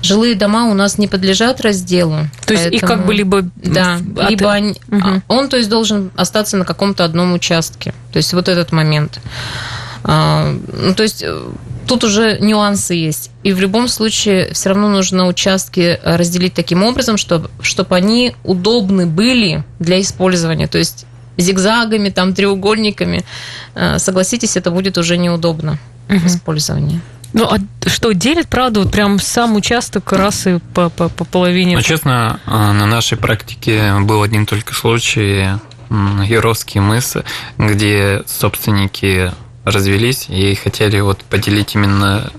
Жилые 0.01 0.35
дома 0.35 0.69
у 0.69 0.73
нас 0.73 0.97
не 0.97 1.07
подлежат 1.07 1.61
разделу. 1.61 2.27
То 2.45 2.53
есть 2.53 2.67
их 2.67 2.81
как 2.81 3.05
бы 3.05 3.13
либо... 3.13 3.43
Да, 3.55 3.99
от... 4.17 4.29
либо 4.29 4.51
они, 4.51 4.75
угу. 4.89 5.21
он, 5.27 5.49
то 5.49 5.57
есть, 5.57 5.69
должен 5.69 6.11
остаться 6.15 6.57
на 6.57 6.65
каком-то 6.65 7.05
одном 7.05 7.33
участке. 7.33 7.93
То 8.11 8.17
есть 8.17 8.33
вот 8.33 8.47
этот 8.47 8.71
момент. 8.71 9.19
А, 10.03 10.55
ну, 10.73 10.95
то 10.95 11.03
есть 11.03 11.23
тут 11.89 12.03
уже 12.03 12.37
нюансы 12.39 12.93
есть. 12.93 13.31
И 13.43 13.51
в 13.51 13.59
любом 13.59 13.87
случае 13.87 14.53
все 14.53 14.69
равно 14.69 14.89
нужно 14.89 15.27
участки 15.27 15.99
э, 16.01 16.15
разделить 16.15 16.53
таким 16.53 16.83
образом, 16.83 17.17
чтобы, 17.17 17.49
чтобы 17.61 17.95
они 17.95 18.35
удобны 18.43 19.07
были 19.07 19.63
для 19.79 19.99
использования. 19.99 20.67
То 20.67 20.77
есть 20.77 21.07
зигзагами, 21.37 22.09
там, 22.09 22.33
треугольниками. 22.35 23.25
Э, 23.73 23.97
согласитесь, 23.97 24.55
это 24.55 24.69
будет 24.69 24.97
уже 24.99 25.17
неудобно 25.17 25.79
угу. 26.07 26.19
в 26.19 26.27
использовании. 26.27 27.01
Ну, 27.33 27.45
а 27.45 27.57
что, 27.87 28.11
делит, 28.11 28.47
правда, 28.47 28.81
вот 28.81 28.91
прям 28.91 29.19
сам 29.19 29.55
участок 29.55 30.11
раз 30.11 30.47
и 30.47 30.59
по, 30.73 30.89
по, 30.89 31.09
по 31.09 31.25
половине? 31.25 31.75
Ну, 31.75 31.81
честно, 31.81 32.39
э, 32.45 32.51
на 32.51 32.85
нашей 32.85 33.17
практике 33.17 33.95
был 34.01 34.21
один 34.21 34.45
только 34.45 34.75
случай, 34.75 35.47
Яровский 35.89 36.81
мыс, 36.81 37.17
где 37.57 38.21
собственники 38.27 39.31
развелись 39.71 40.27
и 40.29 40.55
хотели 40.55 40.99
вот 40.99 41.19
поделить 41.23 41.75
именно 41.75 42.31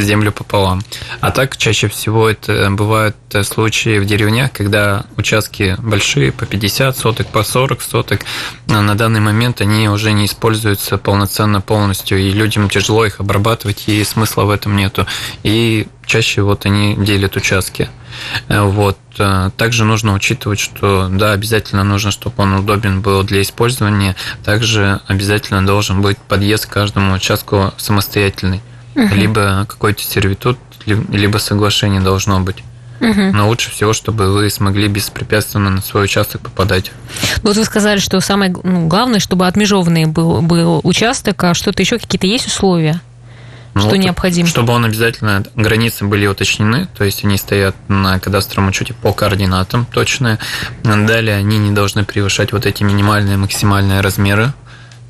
землю 0.00 0.32
пополам. 0.32 0.82
А 1.20 1.30
так 1.30 1.56
чаще 1.56 1.88
всего 1.88 2.28
это 2.28 2.68
бывают 2.70 3.16
случаи 3.44 3.98
в 3.98 4.06
деревнях, 4.06 4.52
когда 4.52 5.04
участки 5.16 5.76
большие, 5.78 6.32
по 6.32 6.46
50 6.46 6.96
соток, 6.96 7.28
по 7.28 7.42
40 7.42 7.80
соток. 7.82 8.20
На 8.66 8.94
данный 8.94 9.20
момент 9.20 9.60
они 9.60 9.88
уже 9.88 10.12
не 10.12 10.26
используются 10.26 10.98
полноценно 10.98 11.60
полностью, 11.60 12.18
и 12.18 12.30
людям 12.30 12.68
тяжело 12.68 13.04
их 13.04 13.20
обрабатывать, 13.20 13.84
и 13.86 14.02
смысла 14.04 14.44
в 14.44 14.50
этом 14.50 14.76
нету. 14.76 15.06
И 15.42 15.86
чаще 16.06 16.42
вот 16.42 16.66
они 16.66 16.96
делят 16.96 17.36
участки. 17.36 17.88
Вот. 18.48 18.98
Также 19.56 19.84
нужно 19.84 20.14
учитывать, 20.14 20.58
что 20.58 21.08
да, 21.08 21.32
обязательно 21.32 21.84
нужно, 21.84 22.10
чтобы 22.10 22.42
он 22.42 22.54
удобен 22.54 23.00
был 23.00 23.22
для 23.22 23.42
использования. 23.42 24.16
Также 24.44 25.00
обязательно 25.06 25.64
должен 25.64 26.02
быть 26.02 26.18
подъезд 26.18 26.66
к 26.66 26.72
каждому 26.72 27.14
участку 27.14 27.72
самостоятельный. 27.76 28.60
Угу. 28.94 29.14
Либо 29.14 29.66
какой-то 29.68 30.02
сервитут, 30.02 30.58
либо 30.86 31.38
соглашение 31.38 32.00
должно 32.00 32.40
быть. 32.40 32.64
Угу. 33.00 33.32
Но 33.32 33.48
лучше 33.48 33.70
всего, 33.70 33.92
чтобы 33.92 34.32
вы 34.32 34.50
смогли 34.50 34.86
беспрепятственно 34.88 35.70
на 35.70 35.80
свой 35.80 36.04
участок 36.04 36.42
попадать. 36.42 36.92
Вот 37.42 37.56
вы 37.56 37.64
сказали, 37.64 37.98
что 37.98 38.20
самое 38.20 38.54
ну, 38.62 38.88
главное, 38.88 39.20
чтобы 39.20 39.46
отмежованный 39.46 40.04
был, 40.06 40.42
был 40.42 40.80
участок, 40.84 41.42
а 41.44 41.54
что-то 41.54 41.82
еще 41.82 41.98
какие-то 41.98 42.26
есть 42.26 42.46
условия? 42.46 43.00
Ну, 43.72 43.82
что 43.82 43.90
вот, 43.90 43.98
необходимо? 43.98 44.48
Чтобы 44.48 44.72
он 44.72 44.84
обязательно, 44.84 45.44
границы 45.54 46.04
были 46.04 46.26
уточнены, 46.26 46.88
то 46.96 47.04
есть 47.04 47.24
они 47.24 47.38
стоят 47.38 47.76
на 47.88 48.18
кадастровом 48.18 48.68
учете 48.68 48.94
по 48.94 49.12
координатам 49.12 49.86
точные. 49.86 50.38
Далее 50.82 51.36
они 51.36 51.58
не 51.58 51.70
должны 51.70 52.04
превышать 52.04 52.52
вот 52.52 52.66
эти 52.66 52.82
минимальные 52.82 53.36
максимальные 53.36 54.00
размеры 54.00 54.52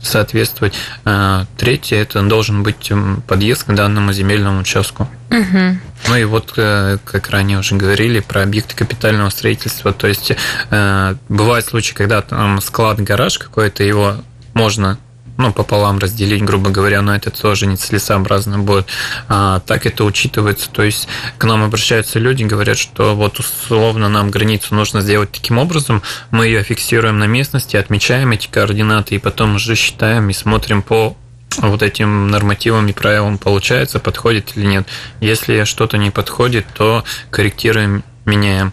соответствовать. 0.02 0.74
А, 1.04 1.46
третье– 1.56 1.96
это 1.98 2.22
должен 2.22 2.62
быть 2.62 2.92
подъезд 3.26 3.64
к 3.64 3.74
данному 3.74 4.12
земельному 4.12 4.60
участку. 4.60 5.08
Угу. 5.30 5.78
Ну 6.08 6.16
и 6.16 6.24
вот, 6.24 6.54
э, 6.56 6.98
как 7.04 7.30
ранее 7.30 7.58
уже 7.58 7.76
говорили, 7.76 8.20
про 8.20 8.42
объекты 8.42 8.74
капитального 8.74 9.28
строительства. 9.30 9.92
То 9.92 10.08
есть 10.08 10.32
э, 10.70 11.14
бывают 11.28 11.66
случаи, 11.66 11.94
когда 11.94 12.22
там 12.22 12.60
склад-гараж 12.60 13.38
какой-то, 13.38 13.84
его 13.84 14.16
можно 14.54 14.98
ну, 15.40 15.52
пополам 15.52 15.98
разделить, 15.98 16.44
грубо 16.44 16.70
говоря, 16.70 17.02
но 17.02 17.14
это 17.14 17.30
тоже 17.30 17.66
нецелесообразно 17.66 18.58
будет. 18.58 18.86
А, 19.28 19.60
так 19.60 19.86
это 19.86 20.04
учитывается. 20.04 20.70
То 20.70 20.82
есть 20.82 21.08
к 21.38 21.44
нам 21.44 21.62
обращаются 21.62 22.18
люди, 22.18 22.44
говорят, 22.44 22.78
что 22.78 23.16
вот 23.16 23.38
условно 23.38 24.08
нам 24.08 24.30
границу 24.30 24.74
нужно 24.74 25.00
сделать 25.00 25.32
таким 25.32 25.58
образом, 25.58 26.02
мы 26.30 26.46
ее 26.46 26.62
фиксируем 26.62 27.18
на 27.18 27.24
местности, 27.24 27.76
отмечаем 27.76 28.32
эти 28.32 28.48
координаты 28.48 29.14
и 29.14 29.18
потом 29.18 29.56
уже 29.56 29.74
считаем 29.74 30.28
и 30.28 30.32
смотрим 30.32 30.82
по 30.82 31.16
вот 31.58 31.82
этим 31.82 32.28
нормативам 32.28 32.86
и 32.88 32.92
правилам 32.92 33.38
получается, 33.38 33.98
подходит 33.98 34.56
или 34.56 34.66
нет. 34.66 34.86
Если 35.20 35.64
что-то 35.64 35.98
не 35.98 36.10
подходит, 36.10 36.66
то 36.74 37.04
корректируем, 37.30 38.04
меняем 38.24 38.72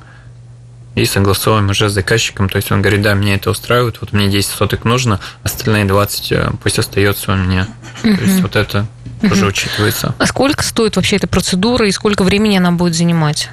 и 0.98 1.06
согласовываем 1.06 1.70
уже 1.70 1.90
с 1.90 1.94
заказчиком. 1.94 2.50
То 2.50 2.58
есть 2.58 2.72
он 2.72 2.82
говорит, 2.82 3.04
да, 3.04 3.14
меня 3.14 3.36
это 3.36 3.52
устраивает, 3.52 4.02
вот 4.02 4.14
мне 4.14 4.28
10 4.30 4.50
соток 4.50 4.84
нужно, 4.84 5.20
остальные 5.44 5.86
20 5.86 6.32
э, 6.32 6.52
пусть 6.62 6.80
остается 6.80 7.34
у 7.34 7.36
меня. 7.36 7.68
То 8.02 8.10
есть 8.10 8.42
вот 8.42 8.56
это 8.56 8.88
угу. 9.22 9.34
уже 9.34 9.46
учитывается. 9.46 10.16
А 10.18 10.26
сколько 10.26 10.64
стоит 10.64 10.96
вообще 10.96 11.18
эта 11.18 11.28
процедура 11.28 11.88
и 11.88 11.92
сколько 11.92 12.24
времени 12.24 12.58
она 12.58 12.72
будет 12.72 12.96
занимать? 12.96 13.50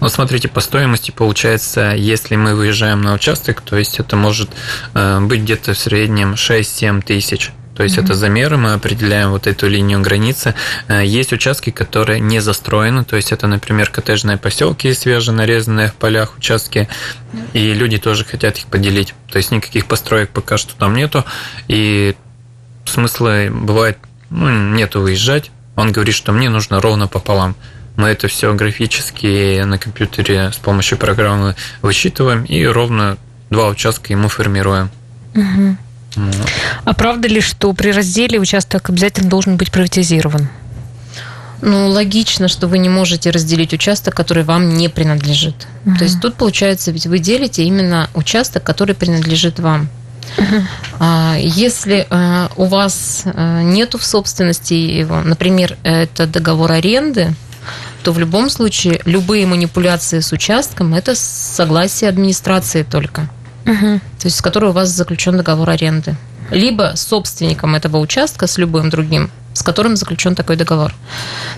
Ну, 0.00 0.08
смотрите, 0.08 0.48
по 0.48 0.60
стоимости 0.60 1.10
получается, 1.10 1.94
если 1.96 2.36
мы 2.36 2.54
выезжаем 2.54 3.00
на 3.00 3.14
участок, 3.14 3.62
то 3.62 3.76
есть 3.76 3.98
это 3.98 4.16
может 4.16 4.50
э, 4.94 5.20
быть 5.20 5.40
где-то 5.40 5.72
в 5.72 5.78
среднем 5.78 6.34
6-7 6.34 7.02
тысяч 7.02 7.52
то 7.74 7.82
есть 7.82 7.96
mm-hmm. 7.96 8.04
это 8.04 8.14
замеры, 8.14 8.56
мы 8.56 8.74
определяем 8.74 9.30
вот 9.30 9.46
эту 9.46 9.68
линию 9.68 10.00
границы. 10.00 10.54
Э, 10.88 11.04
есть 11.04 11.32
участки, 11.32 11.70
которые 11.70 12.20
не 12.20 12.40
застроены, 12.40 13.04
то 13.04 13.16
есть 13.16 13.32
это, 13.32 13.46
например, 13.46 13.90
коттеджные 13.90 14.36
поселки, 14.36 14.92
свеженарезанные 14.92 15.88
в 15.88 15.94
полях 15.94 16.36
участки, 16.36 16.88
и 17.52 17.72
люди 17.72 17.98
тоже 17.98 18.24
хотят 18.24 18.58
их 18.58 18.66
поделить. 18.66 19.14
То 19.30 19.38
есть 19.38 19.50
никаких 19.50 19.86
построек 19.86 20.30
пока 20.30 20.58
что 20.58 20.74
там 20.74 20.94
нету, 20.94 21.24
и 21.68 22.14
смысла 22.84 23.48
бывает, 23.50 23.98
ну, 24.30 24.50
нету 24.74 25.00
выезжать. 25.00 25.50
Он 25.76 25.92
говорит, 25.92 26.14
что 26.14 26.32
мне 26.32 26.50
нужно 26.50 26.80
ровно 26.80 27.08
пополам. 27.08 27.56
Мы 27.96 28.08
это 28.08 28.28
все 28.28 28.52
графически 28.54 29.62
на 29.62 29.78
компьютере 29.78 30.50
с 30.52 30.56
помощью 30.56 30.98
программы 30.98 31.56
высчитываем 31.82 32.44
и 32.44 32.64
ровно 32.64 33.18
два 33.50 33.68
участка 33.68 34.12
ему 34.12 34.28
формируем. 34.28 34.90
Угу. 36.16 36.30
А 36.84 36.92
правда 36.94 37.28
ли, 37.28 37.40
что 37.40 37.72
при 37.72 37.90
разделе 37.90 38.38
участок 38.38 38.90
обязательно 38.90 39.28
должен 39.28 39.56
быть 39.56 39.70
приватизирован? 39.70 40.48
Ну, 41.60 41.88
логично, 41.88 42.48
что 42.48 42.66
вы 42.66 42.78
не 42.78 42.88
можете 42.88 43.30
разделить 43.30 43.72
участок, 43.72 44.14
который 44.16 44.42
вам 44.42 44.74
не 44.74 44.88
принадлежит. 44.88 45.68
Угу. 45.86 45.96
То 45.96 46.04
есть 46.04 46.20
тут 46.20 46.34
получается, 46.34 46.90
ведь 46.90 47.06
вы 47.06 47.20
делите 47.20 47.62
именно 47.62 48.10
участок, 48.14 48.64
который 48.64 48.96
принадлежит 48.96 49.60
вам. 49.60 49.88
Угу. 50.38 51.04
Если 51.38 52.06
а, 52.10 52.50
у 52.56 52.64
вас 52.64 53.22
а, 53.24 53.62
нету 53.62 53.98
в 53.98 54.04
собственности 54.04 54.74
его, 54.74 55.20
например, 55.20 55.76
это 55.82 56.26
договор 56.26 56.72
аренды, 56.72 57.34
то 58.02 58.12
в 58.12 58.18
любом 58.18 58.50
случае 58.50 59.00
любые 59.04 59.46
манипуляции 59.46 60.20
с 60.20 60.32
участком 60.32 60.94
это 60.94 61.14
согласие 61.14 62.08
администрации 62.08 62.82
только 62.82 63.28
угу. 63.64 64.00
то 64.18 64.24
есть 64.24 64.36
с 64.36 64.42
которой 64.42 64.70
у 64.70 64.72
вас 64.72 64.88
заключен 64.88 65.36
договор 65.36 65.70
аренды. 65.70 66.16
Либо 66.50 66.92
с 66.94 67.06
собственником 67.06 67.74
этого 67.74 67.98
участка, 67.98 68.46
с 68.46 68.58
любым 68.58 68.90
другим, 68.90 69.30
с 69.54 69.62
которым 69.62 69.96
заключен 69.96 70.34
такой 70.34 70.56
договор. 70.56 70.94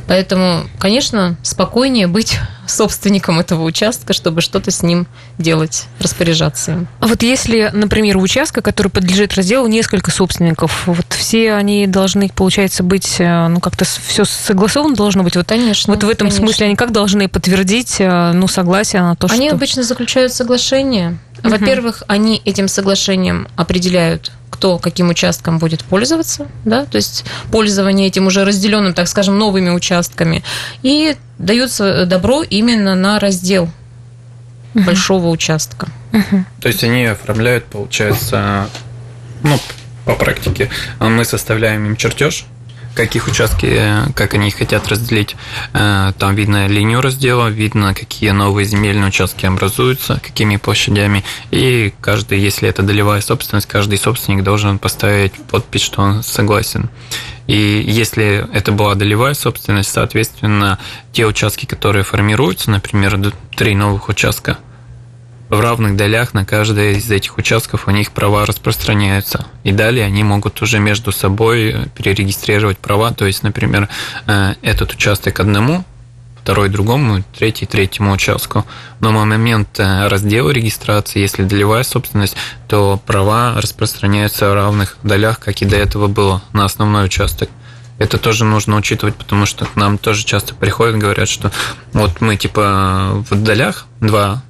Поэтому, 0.07 0.69
конечно, 0.79 1.37
спокойнее 1.43 2.07
быть 2.07 2.39
собственником 2.67 3.39
этого 3.39 3.63
участка, 3.63 4.13
чтобы 4.13 4.41
что-то 4.41 4.71
с 4.71 4.83
ним 4.83 5.07
делать, 5.39 5.87
распоряжаться 6.01 6.73
им. 6.73 6.89
А 7.01 7.07
вот 7.07 7.23
если, 7.23 7.71
например, 7.73 8.17
у 8.17 8.21
участка, 8.21 8.63
который 8.63 8.89
подлежит 8.89 9.35
разделу, 9.35 9.67
несколько 9.67 10.11
собственников, 10.11 10.87
вот 10.87 11.07
все 11.11 11.55
они 11.55 11.87
должны, 11.87 12.31
получается, 12.35 12.83
быть, 12.83 13.17
э, 13.19 13.49
ну, 13.49 13.61
как-то 13.61 13.85
все 13.85 14.25
согласовано 14.25 14.95
должно 14.95 15.23
быть? 15.23 15.37
Вот, 15.37 15.47
конечно. 15.47 15.93
Вот 15.93 16.03
в 16.03 16.09
этом 16.09 16.29
конечно. 16.29 16.47
смысле 16.47 16.67
они 16.67 16.77
как 16.77 16.93
должны 16.93 17.29
подтвердить, 17.29 17.97
э, 17.99 18.33
ну, 18.33 18.49
согласие 18.49 19.03
на 19.03 19.15
то, 19.15 19.27
они 19.27 19.35
что... 19.35 19.43
Они 19.43 19.49
обычно 19.51 19.83
заключают 19.83 20.33
соглашение. 20.33 21.19
Во-первых, 21.51 22.03
они 22.09 22.41
этим 22.45 22.69
соглашением 22.69 23.49
определяют 23.57 24.33
кто 24.51 24.79
каким 24.79 25.11
участком 25.11 25.59
будет 25.59 25.83
пользоваться, 25.85 26.47
да, 26.65 26.87
то 26.87 26.97
есть 26.97 27.25
пользование 27.51 28.07
этим 28.07 28.29
уже 28.29 28.45
разделенным, 28.45 28.95
так 28.95 29.09
скажем, 29.09 29.37
новыми 29.37 29.71
участками, 29.71 30.45
и 30.83 31.17
дается 31.39 32.07
добро 32.07 32.45
именно 32.45 32.95
на 32.95 33.19
раздел 33.19 33.69
угу. 34.75 34.85
большого 34.85 35.29
участка. 35.29 35.89
Угу. 36.13 36.45
То 36.61 36.69
есть 36.69 36.85
они 36.85 37.05
оформляют, 37.05 37.65
получается, 37.65 38.69
ну, 39.43 39.59
по 40.05 40.15
практике, 40.15 40.71
мы 41.01 41.25
составляем 41.25 41.85
им 41.87 41.97
чертеж, 41.97 42.47
каких 42.95 43.27
участки, 43.27 44.13
как 44.15 44.35
они 44.35 44.51
хотят 44.51 44.89
разделить. 44.89 45.37
Э, 45.73 46.13
там 46.19 46.35
видно 46.35 46.67
линию 46.67 47.01
раздела, 47.01 47.49
видно, 47.49 47.95
какие 47.95 48.31
новые 48.31 48.65
земельные 48.65 49.09
участки 49.09 49.47
образуются, 49.47 50.21
какими 50.23 50.57
площадями. 50.57 51.25
И 51.51 51.93
каждый, 52.01 52.39
если 52.39 52.69
это 52.69 52.83
долевая 52.83 53.21
собственность, 53.21 53.67
каждый 53.67 53.99
собственник 53.99 54.43
должен 54.45 54.79
поставить 54.79 55.35
подпись, 55.35 55.83
что 55.83 56.03
он 56.03 56.23
согласен. 56.23 56.89
И 57.47 57.85
если 57.87 58.49
это 58.55 58.73
была 58.73 58.95
долевая 58.95 59.35
собственность, 59.35 59.93
соответственно, 59.93 60.79
те 61.13 61.27
участки, 61.27 61.67
которые 61.67 62.05
формируются, 62.05 62.71
например, 62.71 63.33
три 63.57 63.75
новых 63.75 64.09
участка– 64.09 64.59
в 65.49 65.61
равных 65.61 65.97
долях 65.97 66.35
на 66.35 66.45
каждый 66.45 66.97
из 66.97 67.11
этих 67.11 67.37
участков 67.39 67.87
у 67.87 67.91
них 67.91 68.13
права 68.13 68.47
распространяются. 68.47 69.47
И 69.63 69.73
далее 69.73 70.07
они 70.07 70.25
могут 70.25 70.61
уже 70.63 70.79
между 70.79 71.13
собой 71.13 71.89
перерегистрировать 71.95 72.79
права. 72.79 73.13
То 73.13 73.27
есть, 73.27 73.43
например, 73.43 73.89
э, 74.27 74.55
этот 74.63 74.93
участок 74.93 75.41
одному, 75.41 75.85
второй 76.43 76.69
другому, 76.69 77.23
третий 77.39 77.67
третьему 77.67 78.13
участку. 78.13 78.65
Но 79.01 79.13
на 79.13 79.25
момент 79.25 79.79
э, 79.79 80.09
раздела 80.09 80.51
регистрации, 80.51 81.21
если 81.21 81.45
долевая 81.45 81.85
собственность, 81.85 82.37
то 82.69 83.01
права 83.07 83.55
распространяются 83.61 84.51
в 84.51 84.55
равных 84.55 84.97
долях, 85.03 85.41
как 85.41 85.61
и 85.63 85.67
до 85.67 85.77
этого 85.77 86.07
было, 86.07 86.43
на 86.53 86.65
основной 86.65 87.07
участок. 87.07 87.49
Это 87.99 88.19
тоже 88.19 88.45
нужно 88.45 88.77
учитывать, 88.77 89.15
потому 89.15 89.47
что 89.47 89.67
к 89.67 89.77
нам 89.77 89.99
тоже 89.99 90.25
часто 90.25 90.55
приходят, 90.55 90.99
говорят, 90.99 91.29
что 91.29 91.53
вот 91.93 92.21
мы 92.21 92.37
типа 92.37 93.25
в 93.31 93.43
долях 93.43 93.87
два 94.01 94.43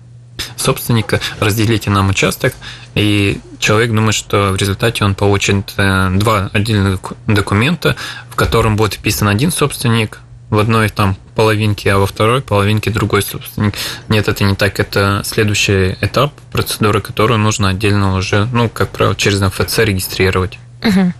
собственника, 0.56 1.20
разделите 1.40 1.90
нам 1.90 2.10
участок, 2.10 2.54
и 2.94 3.40
человек 3.58 3.92
думает, 3.92 4.14
что 4.14 4.52
в 4.52 4.56
результате 4.56 5.04
он 5.04 5.14
получит 5.14 5.72
э, 5.76 6.10
два 6.14 6.50
отдельных 6.52 7.00
документа, 7.26 7.96
в 8.30 8.36
котором 8.36 8.76
будет 8.76 8.94
вписан 8.94 9.28
один 9.28 9.50
собственник, 9.50 10.20
в 10.50 10.58
одной 10.58 10.88
там 10.88 11.16
половинке, 11.34 11.92
а 11.92 11.98
во 11.98 12.06
второй 12.06 12.40
половинке 12.40 12.90
другой 12.90 13.22
собственник. 13.22 13.74
Нет, 14.08 14.28
это 14.28 14.44
не 14.44 14.54
так. 14.54 14.78
Это 14.78 15.22
следующий 15.24 15.96
этап 16.00 16.32
процедуры, 16.52 17.00
которую 17.00 17.38
нужно 17.38 17.70
отдельно 17.70 18.16
уже, 18.16 18.46
ну, 18.52 18.68
как 18.68 18.90
правило, 18.90 19.16
через 19.16 19.40
МФЦ 19.40 19.78
регистрировать. 19.78 20.58
Угу. 20.82 21.12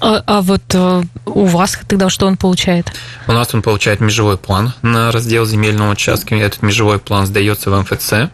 А, 0.00 0.22
а 0.26 0.40
вот 0.40 0.62
э, 0.74 1.02
у 1.26 1.44
вас 1.44 1.78
тогда 1.86 2.08
что 2.08 2.26
он 2.26 2.36
получает? 2.36 2.92
У 3.26 3.32
нас 3.32 3.54
он 3.54 3.62
получает 3.62 4.00
межевой 4.00 4.38
план 4.38 4.72
на 4.82 5.12
раздел 5.12 5.44
земельного 5.44 5.92
участка. 5.92 6.34
Этот 6.34 6.62
межевой 6.62 6.98
план 6.98 7.26
сдается 7.26 7.70
в 7.70 7.80
МФЦ. 7.80 8.30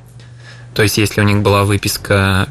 То 0.79 0.85
есть, 0.85 0.97
если 0.97 1.21
у 1.21 1.25
них 1.25 1.39
была 1.39 1.65
выписка 1.65 2.47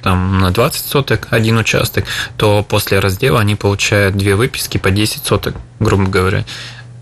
там 0.00 0.38
на 0.38 0.50
20 0.50 0.86
соток 0.86 1.28
один 1.28 1.58
участок, 1.58 2.06
то 2.38 2.64
после 2.66 3.00
раздела 3.00 3.40
они 3.40 3.54
получают 3.54 4.16
две 4.16 4.34
выписки 4.34 4.78
по 4.78 4.90
10 4.90 5.26
соток, 5.26 5.56
грубо 5.78 6.04
говоря. 6.04 6.46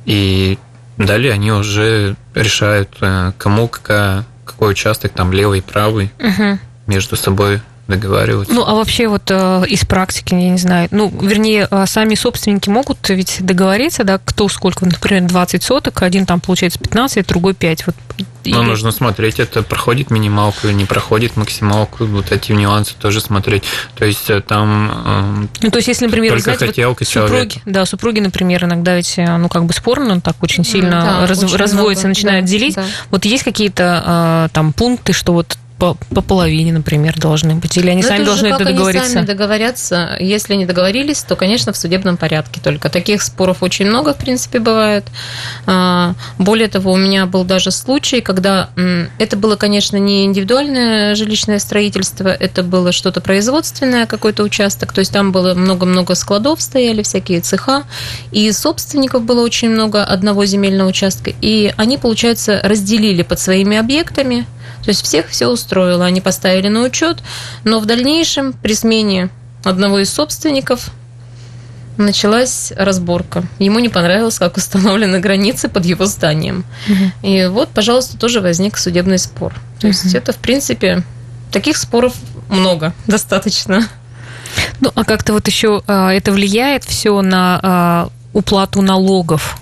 И 0.04 0.58
далее 0.98 1.32
они 1.32 1.52
уже 1.52 2.16
решают, 2.34 2.88
э, 3.02 3.30
кому 3.38 3.68
какая, 3.68 4.24
какой 4.44 4.72
участок, 4.72 5.12
там 5.12 5.32
левый, 5.32 5.62
правый, 5.62 6.10
угу. 6.18 6.58
между 6.88 7.14
собой 7.14 7.60
договариваться. 7.86 8.52
Ну, 8.52 8.64
а 8.66 8.74
вообще 8.74 9.06
вот 9.06 9.30
э, 9.30 9.64
из 9.68 9.84
практики, 9.84 10.34
я 10.34 10.50
не 10.50 10.58
знаю, 10.58 10.88
ну, 10.90 11.08
вернее, 11.08 11.68
э, 11.70 11.84
сами 11.86 12.16
собственники 12.16 12.68
могут 12.68 13.08
ведь 13.10 13.36
договориться, 13.38 14.02
да, 14.02 14.18
кто 14.18 14.48
сколько, 14.48 14.86
например, 14.86 15.28
20 15.28 15.62
соток, 15.62 16.02
один 16.02 16.26
там 16.26 16.40
получается 16.40 16.80
15, 16.80 17.24
другой 17.28 17.54
5. 17.54 17.86
Вот 17.86 17.94
но 18.46 18.62
и... 18.62 18.66
нужно 18.66 18.92
смотреть, 18.92 19.40
это 19.40 19.62
проходит 19.62 20.10
минималку, 20.10 20.68
не 20.68 20.84
проходит 20.84 21.36
максималку, 21.36 22.04
вот 22.04 22.32
эти 22.32 22.52
нюансы 22.52 22.94
тоже 22.98 23.20
смотреть. 23.20 23.64
То 23.96 24.04
есть 24.04 24.30
э, 24.30 24.40
там 24.40 24.90
э, 25.04 25.46
Ну, 25.62 25.70
то 25.70 25.78
есть, 25.78 25.88
если, 25.88 26.06
например, 26.06 26.32
только 26.32 26.44
знаете, 26.44 26.66
хотелка 26.66 27.04
вот 27.04 27.08
супруги, 27.08 27.62
да, 27.64 27.86
супруги, 27.86 28.20
например, 28.20 28.64
иногда 28.64 28.96
ведь, 28.96 29.14
э, 29.16 29.36
ну, 29.36 29.48
как 29.48 29.64
бы 29.64 29.72
спорно, 29.72 30.20
так 30.20 30.36
очень 30.42 30.64
сильно 30.64 31.00
да, 31.20 31.26
раз, 31.26 31.42
очень 31.42 31.56
разводятся, 31.56 32.06
много, 32.06 32.16
начинают 32.16 32.44
да, 32.46 32.50
делить. 32.50 32.74
Да. 32.74 32.84
Вот 33.10 33.24
есть 33.24 33.44
какие-то 33.44 34.50
там 34.52 34.72
пункты, 34.72 35.12
что 35.12 35.32
вот 35.32 35.56
по, 35.78 35.96
по 36.14 36.22
половине, 36.22 36.72
например, 36.72 37.18
должны 37.18 37.56
быть? 37.56 37.76
Или 37.76 37.90
они 37.90 38.02
Но 38.02 38.08
ну, 38.08 38.14
сами 38.14 38.24
должны 38.24 38.46
это 38.46 38.64
договориться? 38.64 39.04
Они 39.04 39.14
сами 39.14 39.26
договорятся. 39.26 40.16
Если 40.20 40.54
не 40.54 40.66
договорились, 40.66 41.22
то, 41.22 41.36
конечно, 41.36 41.72
в 41.72 41.76
судебном 41.76 42.16
порядке 42.16 42.60
только. 42.62 42.88
Таких 42.88 43.22
споров 43.22 43.62
очень 43.62 43.86
много, 43.86 44.14
в 44.14 44.18
принципе, 44.18 44.60
бывает. 44.60 45.04
А, 45.66 46.14
более 46.38 46.68
того, 46.68 46.92
у 46.92 46.96
меня 46.96 47.26
был 47.26 47.44
даже 47.44 47.70
случай, 47.70 48.20
когда 48.20 48.70
это 49.18 49.36
было, 49.36 49.56
конечно, 49.56 49.96
не 49.96 50.24
индивидуальное 50.24 51.14
жилищное 51.14 51.58
строительство, 51.58 52.28
это 52.28 52.62
было 52.62 52.92
что-то 52.92 53.20
производственное, 53.20 54.06
какой-то 54.06 54.44
участок. 54.44 54.92
То 54.92 55.00
есть 55.00 55.12
там 55.12 55.32
было 55.32 55.54
много-много 55.54 56.14
складов 56.14 56.62
стояли, 56.62 57.02
всякие 57.02 57.40
цеха. 57.40 57.82
И 58.30 58.50
собственников 58.52 59.22
было 59.22 59.42
очень 59.42 59.70
много 59.70 60.04
одного 60.04 60.44
земельного 60.46 60.88
участка. 60.88 61.32
И 61.40 61.72
они, 61.76 61.98
получается, 61.98 62.60
разделили 62.62 63.22
под 63.22 63.40
своими 63.40 63.76
объектами 63.76 64.46
то 64.84 64.90
есть 64.90 65.02
всех 65.02 65.28
все 65.28 65.48
устроило, 65.48 66.04
они 66.04 66.20
поставили 66.20 66.68
на 66.68 66.82
учет, 66.82 67.22
но 67.64 67.80
в 67.80 67.86
дальнейшем 67.86 68.52
при 68.52 68.74
смене 68.74 69.30
одного 69.64 70.00
из 70.00 70.12
собственников 70.12 70.90
началась 71.96 72.72
разборка. 72.76 73.44
Ему 73.58 73.78
не 73.78 73.88
понравилось, 73.88 74.38
как 74.38 74.56
установлены 74.56 75.20
границы 75.20 75.68
под 75.68 75.84
его 75.86 76.06
зданием. 76.06 76.64
Угу. 76.88 77.28
И 77.28 77.46
вот, 77.46 77.70
пожалуйста, 77.70 78.18
тоже 78.18 78.40
возник 78.40 78.76
судебный 78.76 79.18
спор. 79.18 79.54
То 79.80 79.86
есть 79.86 80.06
угу. 80.06 80.16
это, 80.16 80.32
в 80.32 80.36
принципе, 80.36 81.02
таких 81.50 81.76
споров 81.76 82.14
много, 82.48 82.92
достаточно. 83.06 83.88
Ну, 84.80 84.90
а 84.94 85.04
как-то 85.04 85.32
вот 85.32 85.46
еще 85.46 85.82
а, 85.86 86.12
это 86.12 86.32
влияет 86.32 86.84
все 86.84 87.20
на 87.22 87.60
а, 87.62 88.08
уплату 88.32 88.82
налогов 88.82 89.58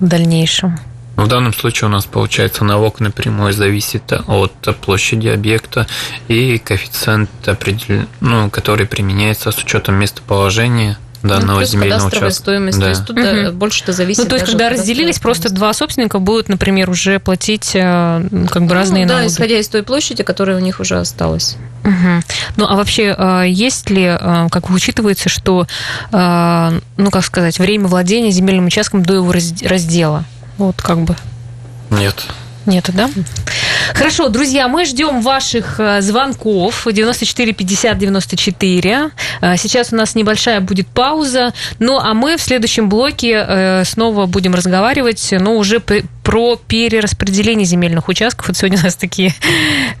в 0.00 0.06
дальнейшем? 0.06 0.78
В 1.16 1.28
данном 1.28 1.54
случае 1.54 1.88
у 1.88 1.92
нас 1.92 2.06
получается 2.06 2.64
налог 2.64 3.00
напрямую 3.00 3.52
зависит 3.52 4.12
от 4.12 4.76
площади 4.80 5.28
объекта 5.28 5.86
и 6.28 6.58
коэффициент, 6.58 7.30
определен... 7.46 8.08
ну, 8.20 8.50
который 8.50 8.86
применяется 8.86 9.52
с 9.52 9.58
учетом 9.58 9.94
местоположения 9.94 10.98
данного 11.22 11.60
ну, 11.60 11.66
земельного 11.66 12.08
участка. 12.08 12.30
стоимость. 12.30 12.78
Да. 12.78 12.84
То 12.84 12.90
есть 12.90 13.06
тут 13.06 13.18
угу. 13.18 13.52
больше 13.56 13.82
это 13.82 13.92
зависит. 13.92 14.22
Ну, 14.22 14.28
то 14.28 14.34
есть, 14.36 14.46
когда 14.46 14.68
разделились, 14.68 15.18
просто 15.18 15.50
два 15.50 15.72
собственника 15.72 16.18
будут, 16.18 16.48
например, 16.48 16.90
уже 16.90 17.18
платить 17.18 17.70
э, 17.74 18.28
как 18.50 18.66
бы 18.66 18.74
разные 18.74 19.06
ну, 19.06 19.14
налоги. 19.14 19.28
Да, 19.28 19.32
исходя 19.32 19.58
из 19.58 19.68
той 19.68 19.82
площади, 19.82 20.22
которая 20.22 20.56
у 20.56 20.60
них 20.60 20.80
уже 20.80 20.98
осталась. 20.98 21.56
Угу. 21.84 22.22
Ну, 22.56 22.66
а 22.68 22.76
вообще, 22.76 23.14
э, 23.16 23.44
есть 23.48 23.88
ли, 23.88 24.18
как 24.50 24.68
учитывается, 24.68 25.28
что, 25.28 25.66
ну, 26.10 27.10
как 27.10 27.24
сказать, 27.24 27.58
время 27.58 27.86
владения 27.86 28.30
земельным 28.30 28.66
участком 28.66 29.02
до 29.02 29.14
его 29.14 29.32
раздела? 29.32 30.24
Вот 30.58 30.80
как 30.80 30.98
бы. 31.00 31.16
Нет. 31.90 32.26
Нету, 32.66 32.92
да? 32.92 33.10
Хорошо, 33.92 34.28
друзья, 34.28 34.68
мы 34.68 34.86
ждем 34.86 35.20
ваших 35.20 35.78
э, 35.78 36.00
звонков 36.00 36.86
94 36.90 37.52
50 37.52 37.98
94. 37.98 39.10
Сейчас 39.58 39.92
у 39.92 39.96
нас 39.96 40.14
небольшая 40.14 40.60
будет 40.60 40.88
пауза. 40.88 41.52
Ну, 41.78 41.98
а 41.98 42.14
мы 42.14 42.38
в 42.38 42.40
следующем 42.40 42.88
блоке 42.88 43.44
э, 43.46 43.84
снова 43.84 44.24
будем 44.24 44.54
разговаривать, 44.54 45.34
но 45.38 45.56
уже 45.56 45.80
про 46.24 46.56
перераспределение 46.56 47.66
земельных 47.66 48.08
участков. 48.08 48.48
Вот 48.48 48.56
сегодня 48.56 48.80
у 48.80 48.82
нас 48.82 48.96
такие, 48.96 49.32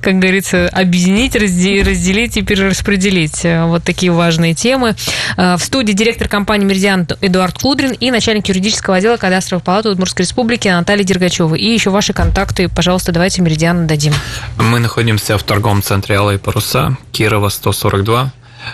как 0.00 0.18
говорится, 0.18 0.68
объединить, 0.68 1.36
разделить 1.36 2.36
и 2.36 2.42
перераспределить. 2.42 3.44
Э, 3.44 3.66
вот 3.66 3.84
такие 3.84 4.10
важные 4.10 4.54
темы. 4.54 4.96
В 5.36 5.58
студии 5.58 5.92
директор 5.92 6.26
компании 6.28 6.64
«Меридиан» 6.64 7.06
Эдуард 7.20 7.58
Кудрин 7.58 7.92
и 7.92 8.10
начальник 8.10 8.48
юридического 8.48 8.96
отдела 8.96 9.16
кадастровой 9.16 9.62
палаты 9.62 9.90
Удмуртской 9.90 10.24
республики 10.24 10.68
Наталья 10.68 11.04
Дергачева. 11.04 11.54
И 11.54 11.66
еще 11.66 11.90
ваши 11.90 12.12
контакты, 12.12 12.68
пожалуйста, 12.68 13.12
давайте 13.12 13.42
«Меридиан» 13.42 13.86
дадим. 13.86 14.14
Мы 14.56 14.78
находимся 14.80 15.36
в 15.36 15.42
торговом 15.42 15.82
центре 15.82 16.16
Алые 16.16 16.38
паруса, 16.38 16.96
Кирова 17.12 17.50
142. 17.50 18.32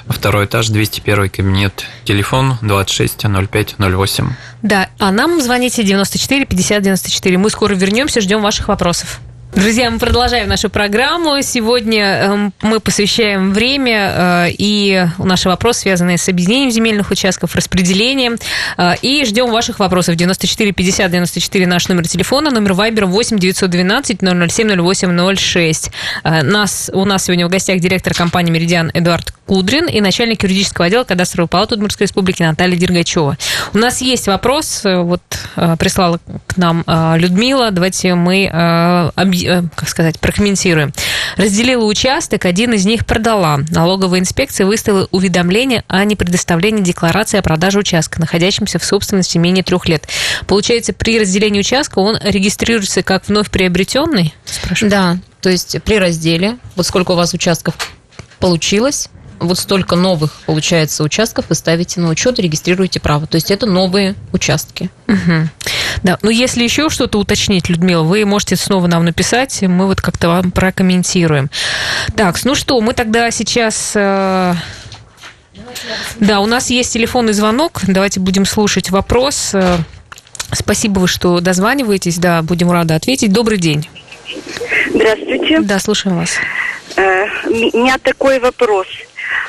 Второй 0.09 0.47
этаж, 0.47 0.69
201 0.69 1.31
кабинет. 1.31 1.85
Телефон 2.05 2.59
260508. 2.63 4.29
Да, 4.63 4.89
а 4.99 5.11
нам 5.11 5.41
звоните 5.41 5.83
94 5.83 6.47
50 6.47 6.83
94. 6.83 7.39
Мы 7.39 7.51
скоро 7.51 7.75
вернемся, 7.75 8.21
ждем 8.21 8.43
ваших 8.43 8.69
вопросов. 8.69 9.21
Друзья, 9.53 9.91
мы 9.91 9.99
продолжаем 9.99 10.49
нашу 10.49 10.71
программу. 10.71 11.43
Сегодня 11.43 12.05
эм, 12.05 12.53
мы 12.63 12.79
посвящаем 12.79 13.53
время 13.53 14.47
э, 14.47 14.51
и 14.57 15.07
наши 15.19 15.49
вопросы, 15.49 15.81
связанные 15.81 16.19
с 16.19 16.29
объединением 16.29 16.71
земельных 16.71 17.11
участков, 17.11 17.57
распределением. 17.57 18.37
Э, 18.79 18.93
и 19.03 19.25
ждем 19.25 19.51
ваших 19.51 19.81
вопросов. 19.81 20.15
94 20.15 20.73
50 20.73 21.11
94 21.11 21.67
наш 21.67 21.89
номер 21.89 22.07
телефона, 22.07 22.53
номер 22.53 22.75
Вайбера 22.75 23.07
8 23.07 23.41
912 23.41 24.21
007 24.21 24.81
08 24.81 25.37
06. 25.37 25.91
Нас, 26.23 26.91
у 26.95 27.05
нас 27.05 27.25
сегодня 27.25 27.49
в 27.49 27.51
гостях 27.51 27.81
директор 27.81 28.15
компании 28.15 28.53
«Меридиан» 28.53 28.93
Эдуард 28.95 29.35
Кудрин 29.47 29.89
и 29.89 30.01
начальник 30.01 30.45
юридического 30.45 30.87
отдела 30.87 31.03
кадастровой 31.03 31.49
палаты 31.49 31.75
Удмуртской 31.75 32.05
республики 32.05 32.45
Наталья 32.45 32.77
Дергачева. 32.77 33.37
У 33.75 33.79
нас 33.79 34.01
есть 34.01 34.29
вопрос, 34.29 34.83
э, 34.85 34.99
вот 34.99 35.23
прислала 35.79 36.21
к 36.47 36.57
нам 36.57 36.85
Людмила. 37.17 37.71
Давайте 37.73 38.15
мы 38.15 38.47
объясним 38.49 39.40
как 39.75 39.89
сказать, 39.89 40.19
прокомментируем. 40.19 40.93
Разделила 41.37 41.85
участок, 41.85 42.45
один 42.45 42.73
из 42.73 42.87
них 42.87 43.07
продала. 43.07 43.61
Налоговая 43.71 44.21
инспекция 44.21 44.67
выставила 44.67 45.09
уведомление 45.11 45.85
о 45.89 46.05
непредоставлении 46.05 46.83
декларации 46.83 47.39
о 47.39 47.43
продаже 47.43 47.79
участка, 47.79 48.21
находящемся 48.21 48.79
в 48.79 48.85
собственности 48.85 49.39
менее 49.39 49.65
трех 49.65 49.87
лет. 49.89 50.09
Получается, 50.47 50.93
при 50.93 51.19
разделении 51.19 51.61
участка 51.61 51.99
он 51.99 52.19
регистрируется 52.23 53.03
как 53.03 53.29
вновь 53.29 53.51
приобретенный? 53.51 54.35
Спрашиваю. 54.45 54.91
Да, 54.91 55.19
то 55.41 55.51
есть 55.51 55.83
при 55.85 55.99
разделе, 55.99 56.59
вот 56.77 56.87
сколько 56.87 57.13
у 57.13 57.17
вас 57.17 57.35
участков 57.35 57.75
получилось, 58.39 59.09
вот 59.41 59.59
столько 59.59 59.97
новых, 59.97 60.33
получается, 60.47 61.03
участков 61.03 61.47
вы 61.49 61.55
ставите 61.55 61.99
на 62.01 62.11
учет 62.11 62.39
регистрируете 62.39 63.01
право. 63.01 63.27
То 63.27 63.37
есть 63.37 63.51
это 63.51 63.67
новые 63.67 64.15
участки. 64.33 64.91
Угу. 65.09 65.49
Да, 66.03 66.19
ну 66.23 66.31
если 66.31 66.65
еще 66.65 66.89
что-то 66.91 67.19
уточнить, 67.19 67.69
Людмила, 67.69 68.03
вы 68.03 68.25
можете 68.25 68.57
снова 68.57 68.87
нам 68.87 69.05
написать, 69.05 69.63
мы 69.63 69.87
вот 69.87 70.01
как-то 70.01 70.29
вам 70.29 70.51
прокомментируем. 70.51 71.51
Так, 72.17 72.43
ну 72.45 72.55
что, 72.55 72.81
мы 72.81 72.95
тогда 72.95 73.31
сейчас... 73.31 73.93
Э, 73.95 74.55
да, 76.19 76.41
у 76.41 76.47
нас 76.47 76.71
есть 76.71 76.93
телефонный 76.93 77.33
звонок, 77.33 77.81
давайте 77.87 78.21
будем 78.21 78.45
слушать 78.45 78.91
вопрос. 78.91 79.51
Э, 79.55 79.79
спасибо 80.53 81.01
вы, 81.01 81.09
что 81.09 81.41
дозваниваетесь, 81.41 82.19
да, 82.19 82.43
будем 82.43 82.71
рады 82.71 82.95
ответить. 82.95 83.33
Добрый 83.33 83.59
день. 83.59 83.89
Здравствуйте. 84.95 85.61
Да, 85.61 85.79
слушаем 85.79 86.17
вас. 86.17 86.37
Э, 86.97 87.27
у 87.47 87.79
меня 87.79 87.99
такой 87.99 88.39
вопрос. 88.41 88.87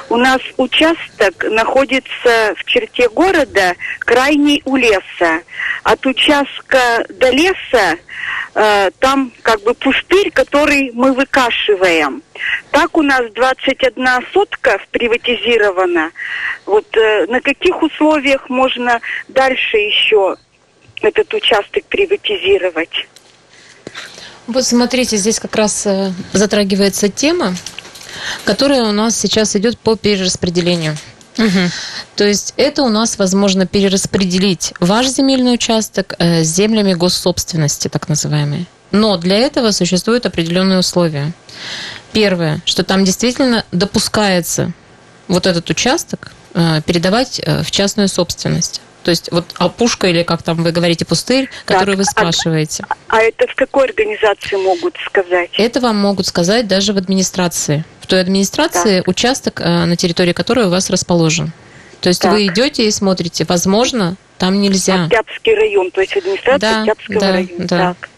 У 0.09 0.17
нас 0.17 0.41
участок 0.57 1.45
находится 1.49 2.55
в 2.57 2.63
черте 2.65 3.09
города, 3.09 3.75
крайний 3.99 4.61
у 4.65 4.75
леса. 4.75 5.41
От 5.83 6.05
участка 6.05 7.05
до 7.09 7.29
леса 7.29 7.97
э, 8.55 8.91
там 8.99 9.31
как 9.41 9.61
бы 9.61 9.73
пустырь, 9.73 10.31
который 10.31 10.91
мы 10.93 11.13
выкашиваем. 11.13 12.21
Так 12.71 12.97
у 12.97 13.01
нас 13.01 13.31
21 13.33 14.07
сотка 14.33 14.79
приватизирована. 14.91 16.11
Вот 16.65 16.85
э, 16.97 17.25
на 17.27 17.41
каких 17.41 17.81
условиях 17.81 18.49
можно 18.49 18.99
дальше 19.27 19.77
еще 19.77 20.35
этот 21.01 21.33
участок 21.33 21.83
приватизировать? 21.85 23.07
Вот 24.47 24.65
смотрите, 24.65 25.17
здесь 25.17 25.39
как 25.39 25.55
раз 25.55 25.85
э, 25.85 26.11
затрагивается 26.33 27.09
тема 27.09 27.53
которая 28.45 28.83
у 28.83 28.91
нас 28.91 29.17
сейчас 29.17 29.55
идет 29.55 29.77
по 29.77 29.95
перераспределению. 29.95 30.97
Угу. 31.37 31.69
То 32.15 32.25
есть 32.25 32.53
это 32.57 32.83
у 32.83 32.89
нас 32.89 33.17
возможно 33.17 33.65
перераспределить 33.65 34.73
ваш 34.79 35.07
земельный 35.07 35.53
участок 35.53 36.15
э, 36.19 36.43
с 36.43 36.47
землями 36.47 36.93
госсобственности, 36.93 37.87
так 37.87 38.09
называемые. 38.09 38.65
Но 38.91 39.17
для 39.17 39.37
этого 39.37 39.71
существуют 39.71 40.25
определенные 40.25 40.79
условия. 40.79 41.31
Первое, 42.11 42.61
что 42.65 42.83
там 42.83 43.05
действительно 43.05 43.63
допускается 43.71 44.73
вот 45.27 45.47
этот 45.47 45.69
участок 45.69 46.31
э, 46.53 46.81
передавать 46.85 47.39
э, 47.39 47.63
в 47.63 47.71
частную 47.71 48.09
собственность. 48.09 48.81
То 49.03 49.11
есть 49.11 49.31
вот 49.31 49.45
опушка 49.55 50.07
или 50.07 50.23
как 50.23 50.43
там 50.43 50.63
вы 50.63 50.71
говорите 50.71 51.05
пустырь, 51.05 51.49
который 51.65 51.95
вы 51.95 52.03
а 52.03 52.05
спрашиваете. 52.05 52.85
А, 52.87 52.95
а 53.07 53.21
это 53.21 53.47
в 53.47 53.55
какой 53.55 53.85
организации 53.85 54.55
могут 54.57 54.95
сказать? 55.05 55.49
Это 55.57 55.79
вам 55.79 55.97
могут 55.97 56.27
сказать 56.27 56.67
даже 56.67 56.93
в 56.93 56.97
администрации. 56.97 57.83
В 57.99 58.07
той 58.07 58.21
администрации 58.21 58.99
так. 58.99 59.07
участок, 59.07 59.61
э, 59.61 59.85
на 59.85 59.95
территории 59.95 60.33
которой 60.33 60.67
у 60.67 60.69
вас 60.69 60.89
расположен. 60.89 61.51
То 62.01 62.09
есть 62.09 62.21
так. 62.21 62.31
вы 62.31 62.47
идете 62.47 62.87
и 62.87 62.91
смотрите, 62.91 63.45
возможно, 63.45 64.15
там 64.37 64.59
нельзя. 64.59 65.05
Октябрьский 65.05 65.53
район, 65.53 65.91
то 65.91 66.01
есть 66.01 66.17
администрация 66.17 66.59
да, 66.59 66.79
Октябрьского 66.79 67.19
да, 67.19 67.31
района. 67.31 67.65
Да. 67.67 67.77
Так. 67.99 68.09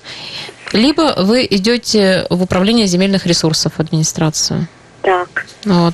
Либо 0.74 1.16
вы 1.20 1.46
идете 1.50 2.26
в 2.30 2.42
управление 2.42 2.88
земельных 2.88 3.26
ресурсов 3.26 3.74
администрацию. 3.78 4.68
Так. 5.04 5.46
Вот. 5.66 5.94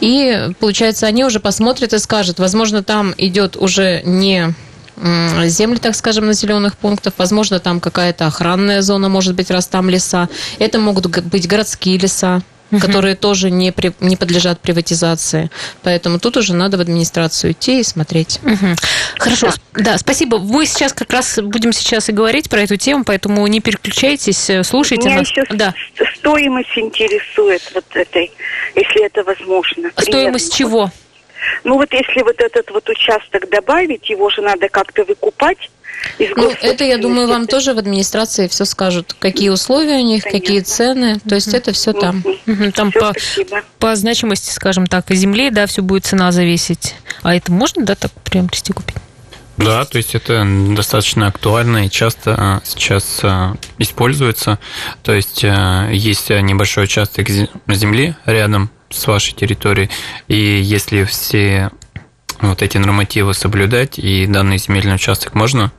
И, 0.00 0.50
получается, 0.60 1.06
они 1.06 1.24
уже 1.24 1.40
посмотрят 1.40 1.94
и 1.94 1.98
скажут, 1.98 2.38
возможно, 2.38 2.82
там 2.82 3.14
идет 3.16 3.56
уже 3.56 4.02
не 4.04 4.52
земли, 5.44 5.78
так 5.78 5.94
скажем, 5.96 6.26
населенных 6.26 6.76
пунктов. 6.76 7.14
Возможно, 7.16 7.58
там 7.58 7.80
какая-то 7.80 8.26
охранная 8.26 8.82
зона, 8.82 9.08
может 9.08 9.34
быть, 9.34 9.50
раз 9.50 9.66
там 9.66 9.88
леса. 9.88 10.28
Это 10.58 10.78
могут 10.78 11.06
быть 11.06 11.48
городские 11.48 11.98
леса 11.98 12.42
угу. 12.70 12.80
которые 12.80 13.14
тоже 13.14 13.50
не, 13.50 13.72
при, 13.72 13.92
не 14.00 14.16
подлежат 14.16 14.60
приватизации. 14.60 15.50
Поэтому 15.82 16.18
тут 16.18 16.36
уже 16.36 16.54
надо 16.54 16.76
в 16.76 16.80
администрацию 16.80 17.52
идти 17.52 17.80
и 17.80 17.82
смотреть. 17.82 18.40
Угу. 18.42 18.76
Хорошо, 19.18 19.50
да. 19.74 19.82
да, 19.82 19.98
спасибо. 19.98 20.38
Мы 20.38 20.66
сейчас 20.66 20.92
как 20.92 21.12
раз 21.12 21.38
будем 21.42 21.72
сейчас 21.72 22.08
и 22.08 22.12
говорить 22.12 22.50
про 22.50 22.60
эту 22.62 22.76
тему, 22.76 23.04
поэтому 23.04 23.46
не 23.46 23.60
переключайтесь, 23.60 24.50
э, 24.50 24.64
слушайте 24.64 25.08
Меня 25.08 25.20
нас. 25.20 25.28
еще 25.28 25.44
да. 25.50 25.74
стоимость 26.16 26.76
интересует 26.76 27.62
вот 27.74 27.84
этой, 27.94 28.30
если 28.74 29.06
это 29.06 29.22
возможно. 29.24 29.90
Стоимость 29.96 30.56
Примерно. 30.56 30.90
чего? 30.90 30.92
Ну 31.64 31.76
вот 31.76 31.92
если 31.92 32.22
вот 32.22 32.40
этот 32.40 32.70
вот 32.70 32.88
участок 32.88 33.48
добавить, 33.50 34.08
его 34.08 34.30
же 34.30 34.42
надо 34.42 34.68
как-то 34.68 35.04
выкупать. 35.04 35.70
Ну, 36.18 36.50
это, 36.62 36.84
я 36.84 36.98
думаю, 36.98 37.28
вам 37.28 37.46
тоже 37.46 37.74
в 37.74 37.78
администрации 37.78 38.48
все 38.48 38.64
скажут, 38.64 39.14
какие 39.18 39.48
условия 39.48 39.98
у 39.98 40.04
них, 40.04 40.24
Понятно. 40.24 40.40
какие 40.40 40.60
цены. 40.60 41.20
То 41.28 41.34
есть 41.34 41.54
это 41.54 41.72
все 41.72 41.92
там. 41.92 42.22
Там 42.74 42.90
все, 42.90 43.44
по, 43.44 43.62
по 43.78 43.96
значимости, 43.96 44.50
скажем 44.50 44.86
так, 44.86 45.10
земли, 45.10 45.50
да, 45.50 45.66
все 45.66 45.82
будет 45.82 46.06
цена 46.06 46.32
зависеть. 46.32 46.94
А 47.22 47.34
это 47.34 47.52
можно, 47.52 47.84
да, 47.84 47.94
так 47.94 48.12
приобрести, 48.24 48.72
купить? 48.72 48.96
Да, 49.56 49.84
то 49.84 49.98
есть 49.98 50.14
это 50.14 50.44
достаточно 50.74 51.28
актуально 51.28 51.86
и 51.86 51.90
часто 51.90 52.34
а, 52.36 52.60
сейчас 52.64 53.20
а, 53.22 53.54
используется. 53.78 54.58
То 55.02 55.12
есть 55.12 55.44
а, 55.44 55.88
есть 55.90 56.30
небольшой 56.30 56.84
участок 56.84 57.28
земли 57.68 58.16
рядом 58.26 58.70
с 58.90 59.06
вашей 59.06 59.34
территорией, 59.34 59.90
и 60.28 60.36
если 60.36 61.04
все 61.04 61.70
вот 62.40 62.62
эти 62.62 62.78
нормативы 62.78 63.34
соблюдать, 63.34 63.98
и 63.98 64.26
данный 64.26 64.58
земельный 64.58 64.96
участок 64.96 65.34
можно 65.34 65.72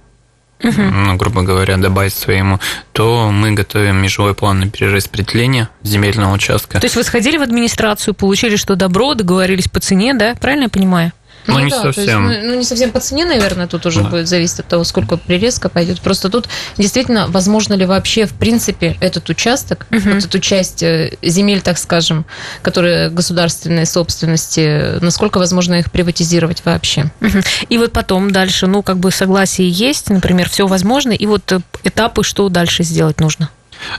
ну, 0.62 1.16
грубо 1.16 1.42
говоря, 1.42 1.78
добавить 1.78 2.14
своему, 2.14 2.60
то 2.92 3.30
мы 3.32 3.52
готовим 3.52 3.98
межевой 3.98 4.34
план 4.34 4.60
на 4.60 4.70
перераспределение 4.70 5.70
земельного 5.84 6.34
участка. 6.34 6.80
То 6.80 6.86
есть 6.86 6.96
вы 6.96 7.04
сходили 7.04 7.38
в 7.38 7.42
администрацию, 7.42 8.14
получили, 8.14 8.56
что 8.56 8.76
добро, 8.76 9.14
договорились 9.14 9.68
по 9.68 9.80
цене, 9.80 10.14
да? 10.14 10.36
Правильно 10.40 10.64
я 10.64 10.70
понимаю? 10.70 11.12
Ну, 11.48 11.56
ну 11.56 11.60
не 11.66 11.70
да, 11.70 11.82
совсем. 11.82 12.30
Есть, 12.30 12.44
ну, 12.44 12.50
ну, 12.50 12.56
не 12.58 12.64
совсем 12.64 12.92
по 12.92 13.00
цене, 13.00 13.26
наверное, 13.26 13.68
тут 13.68 13.86
уже 13.86 14.02
да. 14.02 14.10
будет 14.10 14.28
зависеть 14.28 14.62
от 14.62 14.68
того, 14.68 14.84
сколько 14.84 15.18
прирезка 15.18 15.70
пойдет. 15.70 16.02
Просто 16.02 16.30
тут 16.30 16.48
действительно, 16.78 17.28
возможно 17.28 17.74
ли 17.74 17.86
вообще, 17.86 18.26
в 18.26 18.34
принципе, 18.34 18.98
этот 19.00 19.30
участок, 19.30 19.86
угу. 19.92 20.10
вот 20.14 20.26
эту 20.26 20.40
часть 20.40 20.84
э, 20.84 21.18
земель, 21.22 21.62
так 21.62 21.78
скажем, 21.78 22.26
которые 22.62 23.10
государственной 23.10 23.86
собственности, 23.86 25.00
насколько 25.02 25.38
возможно 25.38 25.76
их 25.76 25.92
приватизировать 25.92 26.64
вообще. 26.66 27.12
Угу. 27.22 27.40
И 27.70 27.78
вот 27.78 27.92
потом 27.92 28.32
дальше, 28.32 28.68
ну, 28.68 28.82
как 28.82 28.98
бы 28.98 29.12
согласие 29.12 29.70
есть, 29.70 30.10
например, 30.10 30.50
все 30.50 30.68
возможно, 30.68 31.12
и 31.12 31.26
вот 31.26 31.52
э, 31.52 31.60
этапы, 31.84 32.24
что 32.24 32.50
дальше 32.50 32.84
сделать 32.84 33.20
нужно? 33.20 33.50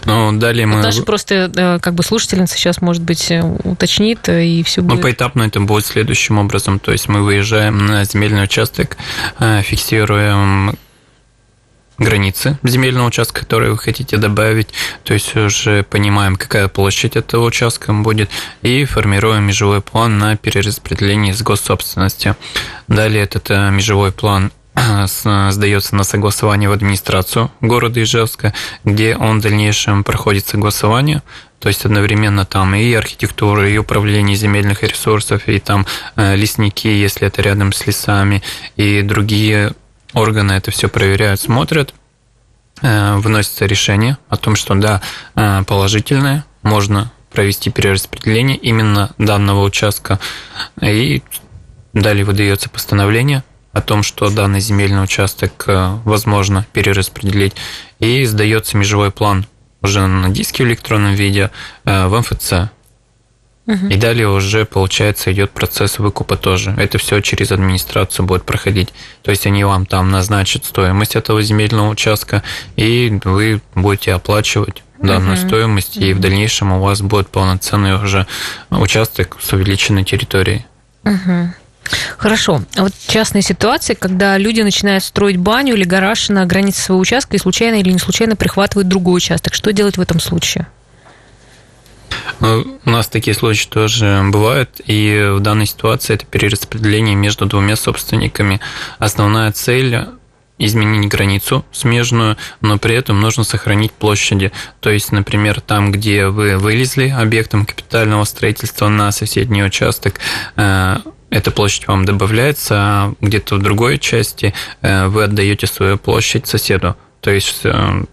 Ну, 0.04 0.32
далее 0.32 0.66
мы... 0.66 0.82
Наши 0.82 1.02
просто, 1.02 1.50
э, 1.54 1.78
как 1.80 1.94
бы, 1.94 2.02
слушательница 2.02 2.56
сейчас, 2.56 2.80
может 2.80 3.02
быть, 3.02 3.30
э, 3.30 3.42
уточнит, 3.42 4.28
э, 4.28 4.44
и 4.44 4.62
все 4.62 4.82
будет... 4.82 4.96
Ну, 4.96 5.02
поэтапно 5.02 5.42
это 5.42 5.60
будет 5.60 5.86
следующим 5.86 6.38
образом. 6.38 6.78
То 6.78 6.92
есть 6.92 7.08
мы 7.08 7.22
выезжаем 7.22 7.86
на 7.86 8.04
земельный 8.04 8.44
участок, 8.44 8.96
фиксируем 9.38 10.76
границы 11.98 12.58
земельного 12.62 13.06
участка, 13.06 13.40
который 13.40 13.70
вы 13.70 13.78
хотите 13.78 14.18
добавить, 14.18 14.68
то 15.02 15.14
есть 15.14 15.34
уже 15.34 15.82
понимаем, 15.82 16.36
какая 16.36 16.68
площадь 16.68 17.16
этого 17.16 17.46
участка 17.46 17.92
будет, 17.94 18.28
и 18.60 18.84
формируем 18.84 19.44
межевой 19.44 19.80
план 19.80 20.18
на 20.18 20.36
перераспределение 20.36 21.32
из 21.32 21.42
госсобственности. 21.42 22.36
Далее 22.86 23.22
этот 23.22 23.48
межевой 23.48 24.12
план 24.12 24.52
сдается 25.06 25.96
на 25.96 26.04
согласование 26.04 26.68
в 26.68 26.72
администрацию 26.72 27.50
города 27.60 28.02
Ижевска, 28.02 28.52
где 28.84 29.16
он 29.16 29.38
в 29.38 29.42
дальнейшем 29.42 30.04
проходит 30.04 30.46
согласование, 30.46 31.22
то 31.58 31.68
есть 31.68 31.84
одновременно 31.84 32.44
там 32.44 32.74
и 32.74 32.92
архитектура, 32.92 33.68
и 33.68 33.78
управление 33.78 34.36
земельных 34.36 34.82
ресурсов, 34.82 35.48
и 35.48 35.58
там 35.58 35.86
э, 36.16 36.36
лесники, 36.36 36.88
если 36.88 37.26
это 37.26 37.42
рядом 37.42 37.72
с 37.72 37.86
лесами, 37.86 38.42
и 38.76 39.02
другие 39.02 39.72
органы 40.12 40.52
это 40.52 40.70
все 40.70 40.88
проверяют, 40.88 41.40
смотрят, 41.40 41.94
э, 42.82 43.16
выносится 43.16 43.66
решение 43.66 44.18
о 44.28 44.36
том, 44.36 44.56
что 44.56 44.74
да, 44.74 45.00
э, 45.34 45.62
положительное, 45.66 46.44
можно 46.62 47.10
провести 47.32 47.70
перераспределение 47.70 48.56
именно 48.56 49.10
данного 49.18 49.62
участка. 49.62 50.18
И 50.80 51.22
далее 51.92 52.24
выдается 52.24 52.68
постановление 52.68 53.42
о 53.76 53.82
том, 53.82 54.02
что 54.02 54.30
данный 54.30 54.60
земельный 54.60 55.04
участок 55.04 55.64
э, 55.66 55.98
возможно 56.04 56.66
перераспределить, 56.72 57.54
и 58.00 58.24
сдается 58.24 58.76
межевой 58.78 59.10
план 59.10 59.46
уже 59.82 60.06
на 60.06 60.30
диске 60.30 60.64
в 60.64 60.66
электронном 60.66 61.14
виде 61.14 61.50
в 61.84 62.08
МФЦ. 62.08 62.70
Угу. 63.66 63.88
И 63.88 63.96
далее 63.96 64.28
уже, 64.28 64.64
получается, 64.64 65.30
идет 65.32 65.50
процесс 65.50 65.98
выкупа 65.98 66.36
тоже. 66.36 66.74
Это 66.78 66.96
все 66.98 67.20
через 67.20 67.52
администрацию 67.52 68.24
будет 68.24 68.44
проходить. 68.44 68.94
То 69.22 69.30
есть 69.30 69.46
они 69.46 69.62
вам 69.64 69.84
там 69.86 70.10
назначат 70.10 70.64
стоимость 70.64 71.14
этого 71.14 71.42
земельного 71.42 71.90
участка, 71.90 72.42
и 72.76 73.20
вы 73.24 73.60
будете 73.74 74.14
оплачивать 74.14 74.82
данную 74.98 75.36
угу. 75.38 75.46
стоимость, 75.46 75.98
и 75.98 76.14
в 76.14 76.20
дальнейшем 76.20 76.72
у 76.72 76.80
вас 76.80 77.02
будет 77.02 77.28
полноценный 77.28 78.02
уже 78.02 78.26
участок 78.70 79.36
с 79.42 79.52
увеличенной 79.52 80.04
территорией. 80.04 80.64
Угу. 81.04 81.52
Хорошо. 82.16 82.62
А 82.76 82.82
вот 82.82 82.92
частные 83.06 83.42
ситуации, 83.42 83.94
когда 83.94 84.38
люди 84.38 84.60
начинают 84.60 85.04
строить 85.04 85.36
баню 85.36 85.74
или 85.74 85.84
гараж 85.84 86.28
на 86.28 86.44
границе 86.46 86.82
своего 86.82 87.00
участка 87.00 87.36
и 87.36 87.38
случайно 87.38 87.76
или 87.76 87.90
не 87.90 87.98
случайно 87.98 88.36
прихватывают 88.36 88.88
другой 88.88 89.18
участок. 89.18 89.54
Что 89.54 89.72
делать 89.72 89.96
в 89.96 90.00
этом 90.00 90.20
случае? 90.20 90.66
Ну, 92.40 92.78
у 92.84 92.90
нас 92.90 93.08
такие 93.08 93.34
случаи 93.34 93.68
тоже 93.68 94.22
бывают, 94.30 94.80
и 94.84 95.30
в 95.32 95.40
данной 95.40 95.66
ситуации 95.66 96.14
это 96.14 96.26
перераспределение 96.26 97.14
между 97.14 97.46
двумя 97.46 97.76
собственниками. 97.76 98.60
Основная 98.98 99.52
цель 99.52 100.06
изменить 100.58 101.08
границу 101.08 101.64
смежную, 101.72 102.36
но 102.60 102.78
при 102.78 102.94
этом 102.94 103.20
нужно 103.20 103.44
сохранить 103.44 103.92
площади. 103.92 104.52
То 104.80 104.90
есть, 104.90 105.12
например, 105.12 105.60
там, 105.60 105.92
где 105.92 106.26
вы 106.28 106.56
вылезли 106.56 107.08
объектом 107.08 107.66
капитального 107.66 108.24
строительства 108.24 108.88
на 108.88 109.12
соседний 109.12 109.62
участок, 109.62 110.20
э, 110.56 110.96
эта 111.36 111.50
площадь 111.50 111.86
вам 111.86 112.04
добавляется, 112.04 112.74
а 112.78 113.14
где-то 113.20 113.56
в 113.56 113.62
другой 113.62 113.98
части 113.98 114.54
э, 114.80 115.06
вы 115.06 115.24
отдаете 115.24 115.66
свою 115.66 115.98
площадь 115.98 116.46
соседу. 116.46 116.96
То 117.20 117.30
есть 117.30 117.60
э, 117.64 118.04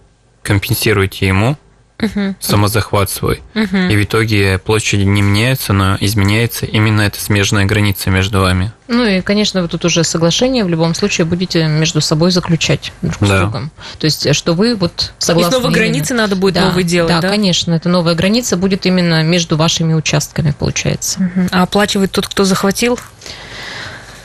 компенсируете 0.41 1.27
ему 1.27 1.57
угу. 2.01 2.35
самозахват 2.39 3.09
свой. 3.09 3.41
Угу. 3.55 3.77
И 3.77 3.95
в 3.95 4.03
итоге 4.03 4.59
площади 4.59 5.03
не 5.03 5.21
меняются, 5.21 5.73
но 5.73 5.97
изменяется 5.99 6.65
именно 6.65 7.01
эта 7.01 7.19
смежная 7.19 7.65
граница 7.65 8.09
между 8.09 8.41
вами. 8.41 8.71
Ну 8.87 9.05
и, 9.05 9.21
конечно, 9.21 9.61
вы 9.61 9.67
тут 9.67 9.85
уже 9.85 10.03
соглашение 10.03 10.63
в 10.65 10.69
любом 10.69 10.93
случае 10.93 11.25
будете 11.25 11.67
между 11.67 12.01
собой 12.01 12.31
заключать 12.31 12.91
друг 13.01 13.17
да. 13.21 13.25
с 13.25 13.39
другом. 13.41 13.71
То 13.97 14.05
есть, 14.05 14.35
что 14.35 14.53
вы 14.53 14.75
вот 14.75 15.13
согласны... 15.17 15.49
И 15.49 15.59
снова 15.59 15.71
границы 15.71 16.13
надо 16.13 16.35
будет 16.35 16.55
да, 16.55 16.65
новые 16.67 16.83
делать, 16.83 17.09
да? 17.09 17.21
Да, 17.21 17.29
конечно. 17.29 17.73
Это 17.73 17.89
новая 17.89 18.15
граница 18.15 18.57
будет 18.57 18.85
именно 18.85 19.23
между 19.23 19.57
вашими 19.57 19.93
участками, 19.93 20.53
получается. 20.57 21.19
Угу. 21.35 21.47
А 21.51 21.63
оплачивает 21.63 22.11
тот, 22.11 22.27
кто 22.27 22.43
захватил? 22.43 22.99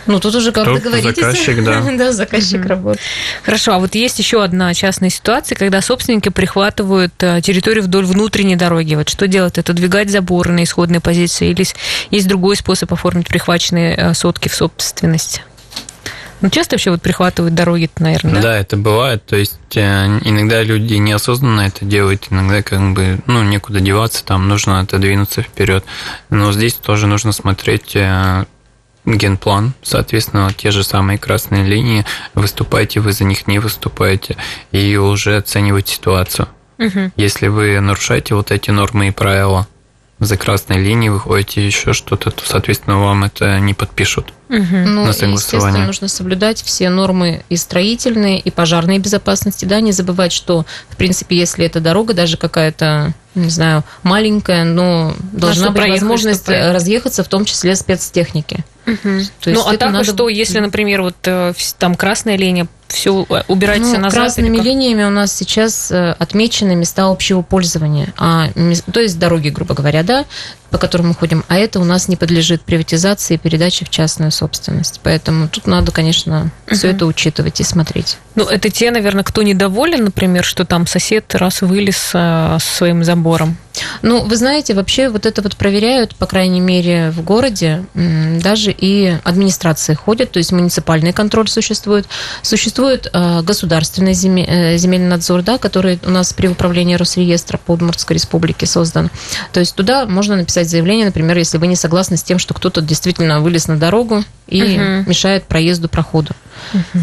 Ну, 0.09 0.21
тут 0.21 0.35
уже 0.35 0.53
как 0.53 0.65
Кто 0.65 0.75
договоритесь. 0.77 1.23
Заказчик, 1.23 1.63
да. 1.63 1.85
да, 1.99 2.13
заказчик 2.13 2.61
угу. 2.61 2.69
работает. 2.69 3.07
Хорошо, 3.43 3.75
а 3.75 3.79
вот 3.79 3.95
есть 3.95 4.19
еще 4.19 4.43
одна 4.43 4.73
частная 4.73 5.11
ситуация, 5.11 5.55
когда 5.55 5.83
собственники 5.83 6.31
прихватывают 6.31 7.13
э, 7.21 7.41
территорию 7.43 7.85
вдоль 7.85 8.07
внутренней 8.07 8.57
дороги. 8.57 8.95
Вот 8.95 9.11
что 9.11 9.29
делать? 9.29 9.59
Это 9.59 9.75
двигать 9.75 10.11
заборы 10.11 10.51
на 10.53 10.65
исходной 10.65 11.01
позиции 11.01 11.51
или 11.51 11.67
есть 12.11 12.27
другой 12.27 12.57
способ 12.57 12.91
оформить 12.91 13.29
прихваченные 13.29 13.95
э, 13.97 14.15
сотки 14.15 14.49
в 14.49 14.55
собственность? 14.55 15.43
Ну, 16.41 16.49
часто 16.51 16.77
вообще 16.77 16.91
вот 16.91 17.03
прихватывают 17.03 17.55
дороги, 17.55 17.91
наверное, 17.99 18.35
да? 18.35 18.41
Да, 18.41 18.59
это 18.59 18.77
бывает. 18.79 19.27
То 19.27 19.37
есть 19.37 19.59
э, 19.75 20.07
иногда 20.25 20.63
люди 20.63 20.95
неосознанно 20.95 21.63
это 21.63 21.85
делают, 21.85 22.29
иногда 22.31 22.63
как 22.63 22.95
бы, 22.95 23.19
ну, 23.27 23.43
некуда 23.43 23.81
деваться, 23.81 24.25
там 24.25 24.49
нужно 24.49 24.81
отодвинуться 24.81 25.43
вперед. 25.43 25.85
Но 26.31 26.51
здесь 26.53 26.75
тоже 26.75 27.07
нужно 27.07 27.33
смотреть 27.33 27.95
генплан, 29.17 29.73
соответственно, 29.83 30.53
те 30.57 30.71
же 30.71 30.85
самые 30.85 31.19
красные 31.19 31.65
линии, 31.65 32.05
выступаете 32.35 33.01
вы 33.01 33.13
за 33.13 33.25
них, 33.25 33.47
не 33.47 33.59
выступаете, 33.59 34.37
и 34.73 34.97
уже 34.97 35.37
оценивать 35.37 35.89
ситуацию. 35.89 36.49
Угу. 36.79 37.13
Если 37.17 37.49
вы 37.49 37.81
нарушаете 37.81 38.35
вот 38.35 38.51
эти 38.51 38.71
нормы 38.71 39.09
и 39.09 39.11
правила, 39.11 39.67
за 40.21 40.37
красной 40.37 40.79
линией 40.79 41.11
выходите 41.11 41.65
еще 41.65 41.93
что-то, 41.93 42.31
то, 42.31 42.43
соответственно, 42.45 42.99
вам 42.99 43.25
это 43.25 43.61
не 43.61 43.73
подпишут. 43.75 44.33
Угу. 44.49 44.59
Ну, 44.61 45.05
на 45.05 45.11
естественно, 45.11 45.87
нужно 45.87 46.09
соблюдать 46.09 46.63
все 46.63 46.89
нормы 46.89 47.45
и 47.49 47.57
строительные, 47.57 48.41
и 48.41 48.51
пожарной 48.51 48.99
безопасности, 48.99 49.65
да, 49.65 49.81
не 49.81 49.93
забывать, 49.93 50.33
что, 50.33 50.65
в 50.89 50.97
принципе, 50.97 51.37
если 51.37 51.67
эта 51.67 51.81
дорога 51.81 52.15
даже 52.15 52.37
какая-то, 52.37 53.13
не 53.35 53.51
знаю, 53.51 53.85
маленькая, 54.03 54.65
но 54.65 55.15
должна 55.33 55.71
быть 55.71 55.89
возможность 55.89 56.49
разъехаться, 56.49 57.23
в 57.23 57.29
том 57.29 57.45
числе 57.45 57.77
спецтехники. 57.77 58.65
Угу. 58.89 58.99
То 59.03 59.11
есть 59.11 59.47
ну, 59.47 59.61
а 59.67 59.77
так 59.77 59.93
надо... 59.93 60.05
что, 60.05 60.29
если, 60.29 60.61
например, 60.61 61.03
вот 61.03 61.17
э, 61.25 61.53
там 61.79 61.95
красная 61.95 62.37
линия, 62.37 62.67
все 62.89 63.27
э, 63.29 63.43
убирать 63.49 63.81
ну, 63.81 63.99
назад? 63.99 64.13
Красными 64.13 64.59
линиями 64.59 65.05
у 65.05 65.11
нас 65.11 65.33
сейчас 65.33 65.91
э, 65.91 66.15
отмечены 66.19 66.75
места 66.75 67.07
общего 67.07 67.43
пользования, 67.43 68.13
а, 68.17 68.49
то 68.93 69.01
есть 69.01 69.19
дороги, 69.19 69.51
грубо 69.51 69.75
говоря, 69.75 70.03
да, 70.03 70.25
по 70.71 70.79
которым 70.79 71.09
мы 71.09 71.15
ходим, 71.15 71.45
а 71.49 71.57
это 71.57 71.81
у 71.81 71.85
нас 71.85 72.09
не 72.09 72.17
подлежит 72.17 72.63
приватизации 72.63 73.35
и 73.35 73.39
передаче 73.39 73.85
в 73.85 73.91
частную 73.91 74.31
собственность. 74.31 75.01
Поэтому 75.03 75.49
тут 75.49 75.67
надо, 75.67 75.93
конечно, 75.93 76.51
uh 76.67 76.75
все 76.75 76.89
это 76.89 77.07
учитывать 77.07 77.61
и 77.61 77.65
смотреть. 77.65 78.19
Ну, 78.35 78.45
это 78.45 78.71
те, 78.71 78.91
наверное, 78.91 79.25
кто 79.25 79.43
недоволен, 79.43 80.05
например, 80.05 80.45
что 80.45 80.65
там 80.65 80.87
сосед 80.87 81.35
раз 81.35 81.63
вылез 81.63 81.97
со 81.97 82.59
своим 82.61 83.03
забором. 83.03 83.57
Ну, 84.03 84.25
вы 84.25 84.37
знаете, 84.37 84.75
вообще 84.75 85.09
вот 85.09 85.27
это 85.27 85.43
вот 85.43 85.57
проверяют, 85.57 86.15
по 86.17 86.27
крайней 86.27 86.61
мере, 86.61 87.11
в 87.11 87.23
городе, 87.23 87.85
даже 87.95 88.73
и 88.73 89.17
администрации 89.25 89.95
ходят, 89.95 90.33
то 90.33 90.39
есть 90.39 90.53
муниципальный 90.53 91.13
контроль 91.13 91.49
существует, 91.49 92.07
существует 92.43 92.78
э, 92.85 93.43
государственный 93.43 94.13
э, 94.13 94.77
земельный 94.77 95.09
надзор, 95.09 95.43
да, 95.43 95.59
который 95.59 95.99
у 96.05 96.11
нас 96.11 96.33
при 96.33 96.49
управлении 96.49 96.95
Росреестра 96.95 97.59
по 97.59 97.73
Удмуртской 97.73 98.15
республике 98.15 98.67
создан. 98.67 99.11
То 99.53 99.61
есть 99.61 99.75
туда 99.75 100.07
можно 100.07 100.37
написать 100.37 100.69
заявление, 100.69 101.07
например, 101.07 101.37
если 101.39 101.59
вы 101.59 101.67
не 101.67 101.77
согласны 101.77 102.17
с 102.17 102.23
тем, 102.23 102.39
что 102.39 102.55
кто-то 102.55 102.81
действительно 102.81 103.41
вылез 103.41 103.69
на 103.69 103.77
дорогу 103.77 104.25
и 104.47 104.63
угу. 104.63 105.09
мешает 105.09 105.45
проезду, 105.45 105.89
проходу. 105.89 106.33
Угу. 106.75 107.03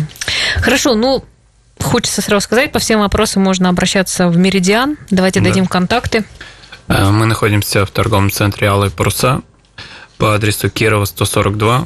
Хорошо, 0.62 0.96
ну 0.96 1.24
Хочется 1.82 2.22
сразу 2.22 2.44
сказать, 2.46 2.72
по 2.72 2.80
всем 2.80 3.02
вопросам 3.02 3.44
можно 3.44 3.70
обращаться 3.70 4.30
в 4.30 4.38
Меридиан. 4.38 4.98
Давайте 5.12 5.42
да. 5.42 5.50
дадим 5.50 5.68
контакты. 5.68 6.24
Э, 6.88 7.10
мы 7.10 7.26
находимся 7.26 7.86
в 7.86 7.92
торговом 7.92 8.32
центре 8.32 8.68
Алые 8.68 8.92
Паруса 8.92 9.42
по 10.18 10.34
адресу 10.34 10.70
Кирова 10.70 11.06
142, 11.06 11.82
э, 11.82 11.86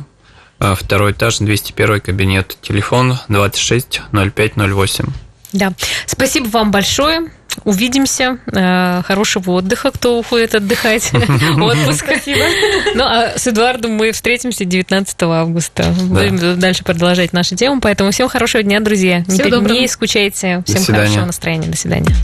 второй 0.60 1.12
этаж, 1.12 1.38
201 1.39 2.02
кабинет, 2.02 2.58
телефон 2.62 3.17
26 3.28 4.02
05 4.12 4.52
08. 4.58 5.06
Да, 5.54 5.74
спасибо 6.06 6.48
вам 6.50 6.72
большое. 6.72 7.32
Увидимся. 7.63 8.38
Э, 8.54 9.02
хорошего 9.04 9.52
отдыха, 9.52 9.91
кто 9.91 10.19
уходит 10.19 10.56
отдыхать. 10.56 11.12
Отпуск. 11.60 12.06
Спасибо. 12.06 12.41
Ну, 12.93 13.04
а 13.04 13.38
с 13.38 13.48
Эдуардом 13.48 13.93
мы 13.93 14.12
встретимся 14.12 14.65
19 14.65 15.24
августа. 15.24 15.93
Будем 16.04 16.60
дальше 16.60 16.84
продолжать 16.84 17.34
нашу 17.34 17.56
тему. 17.56 17.82
Поэтому 17.82 18.12
всем 18.12 18.30
хорошего 18.30 18.63
дня, 18.63 18.80
друзья. 18.80 19.24
Не 19.28 19.88
скучайте. 19.88 20.63
Всем 20.65 20.84
хорошего 20.86 21.26
настроения. 21.26 21.67
До 21.67 21.78
свидания. 21.78 22.15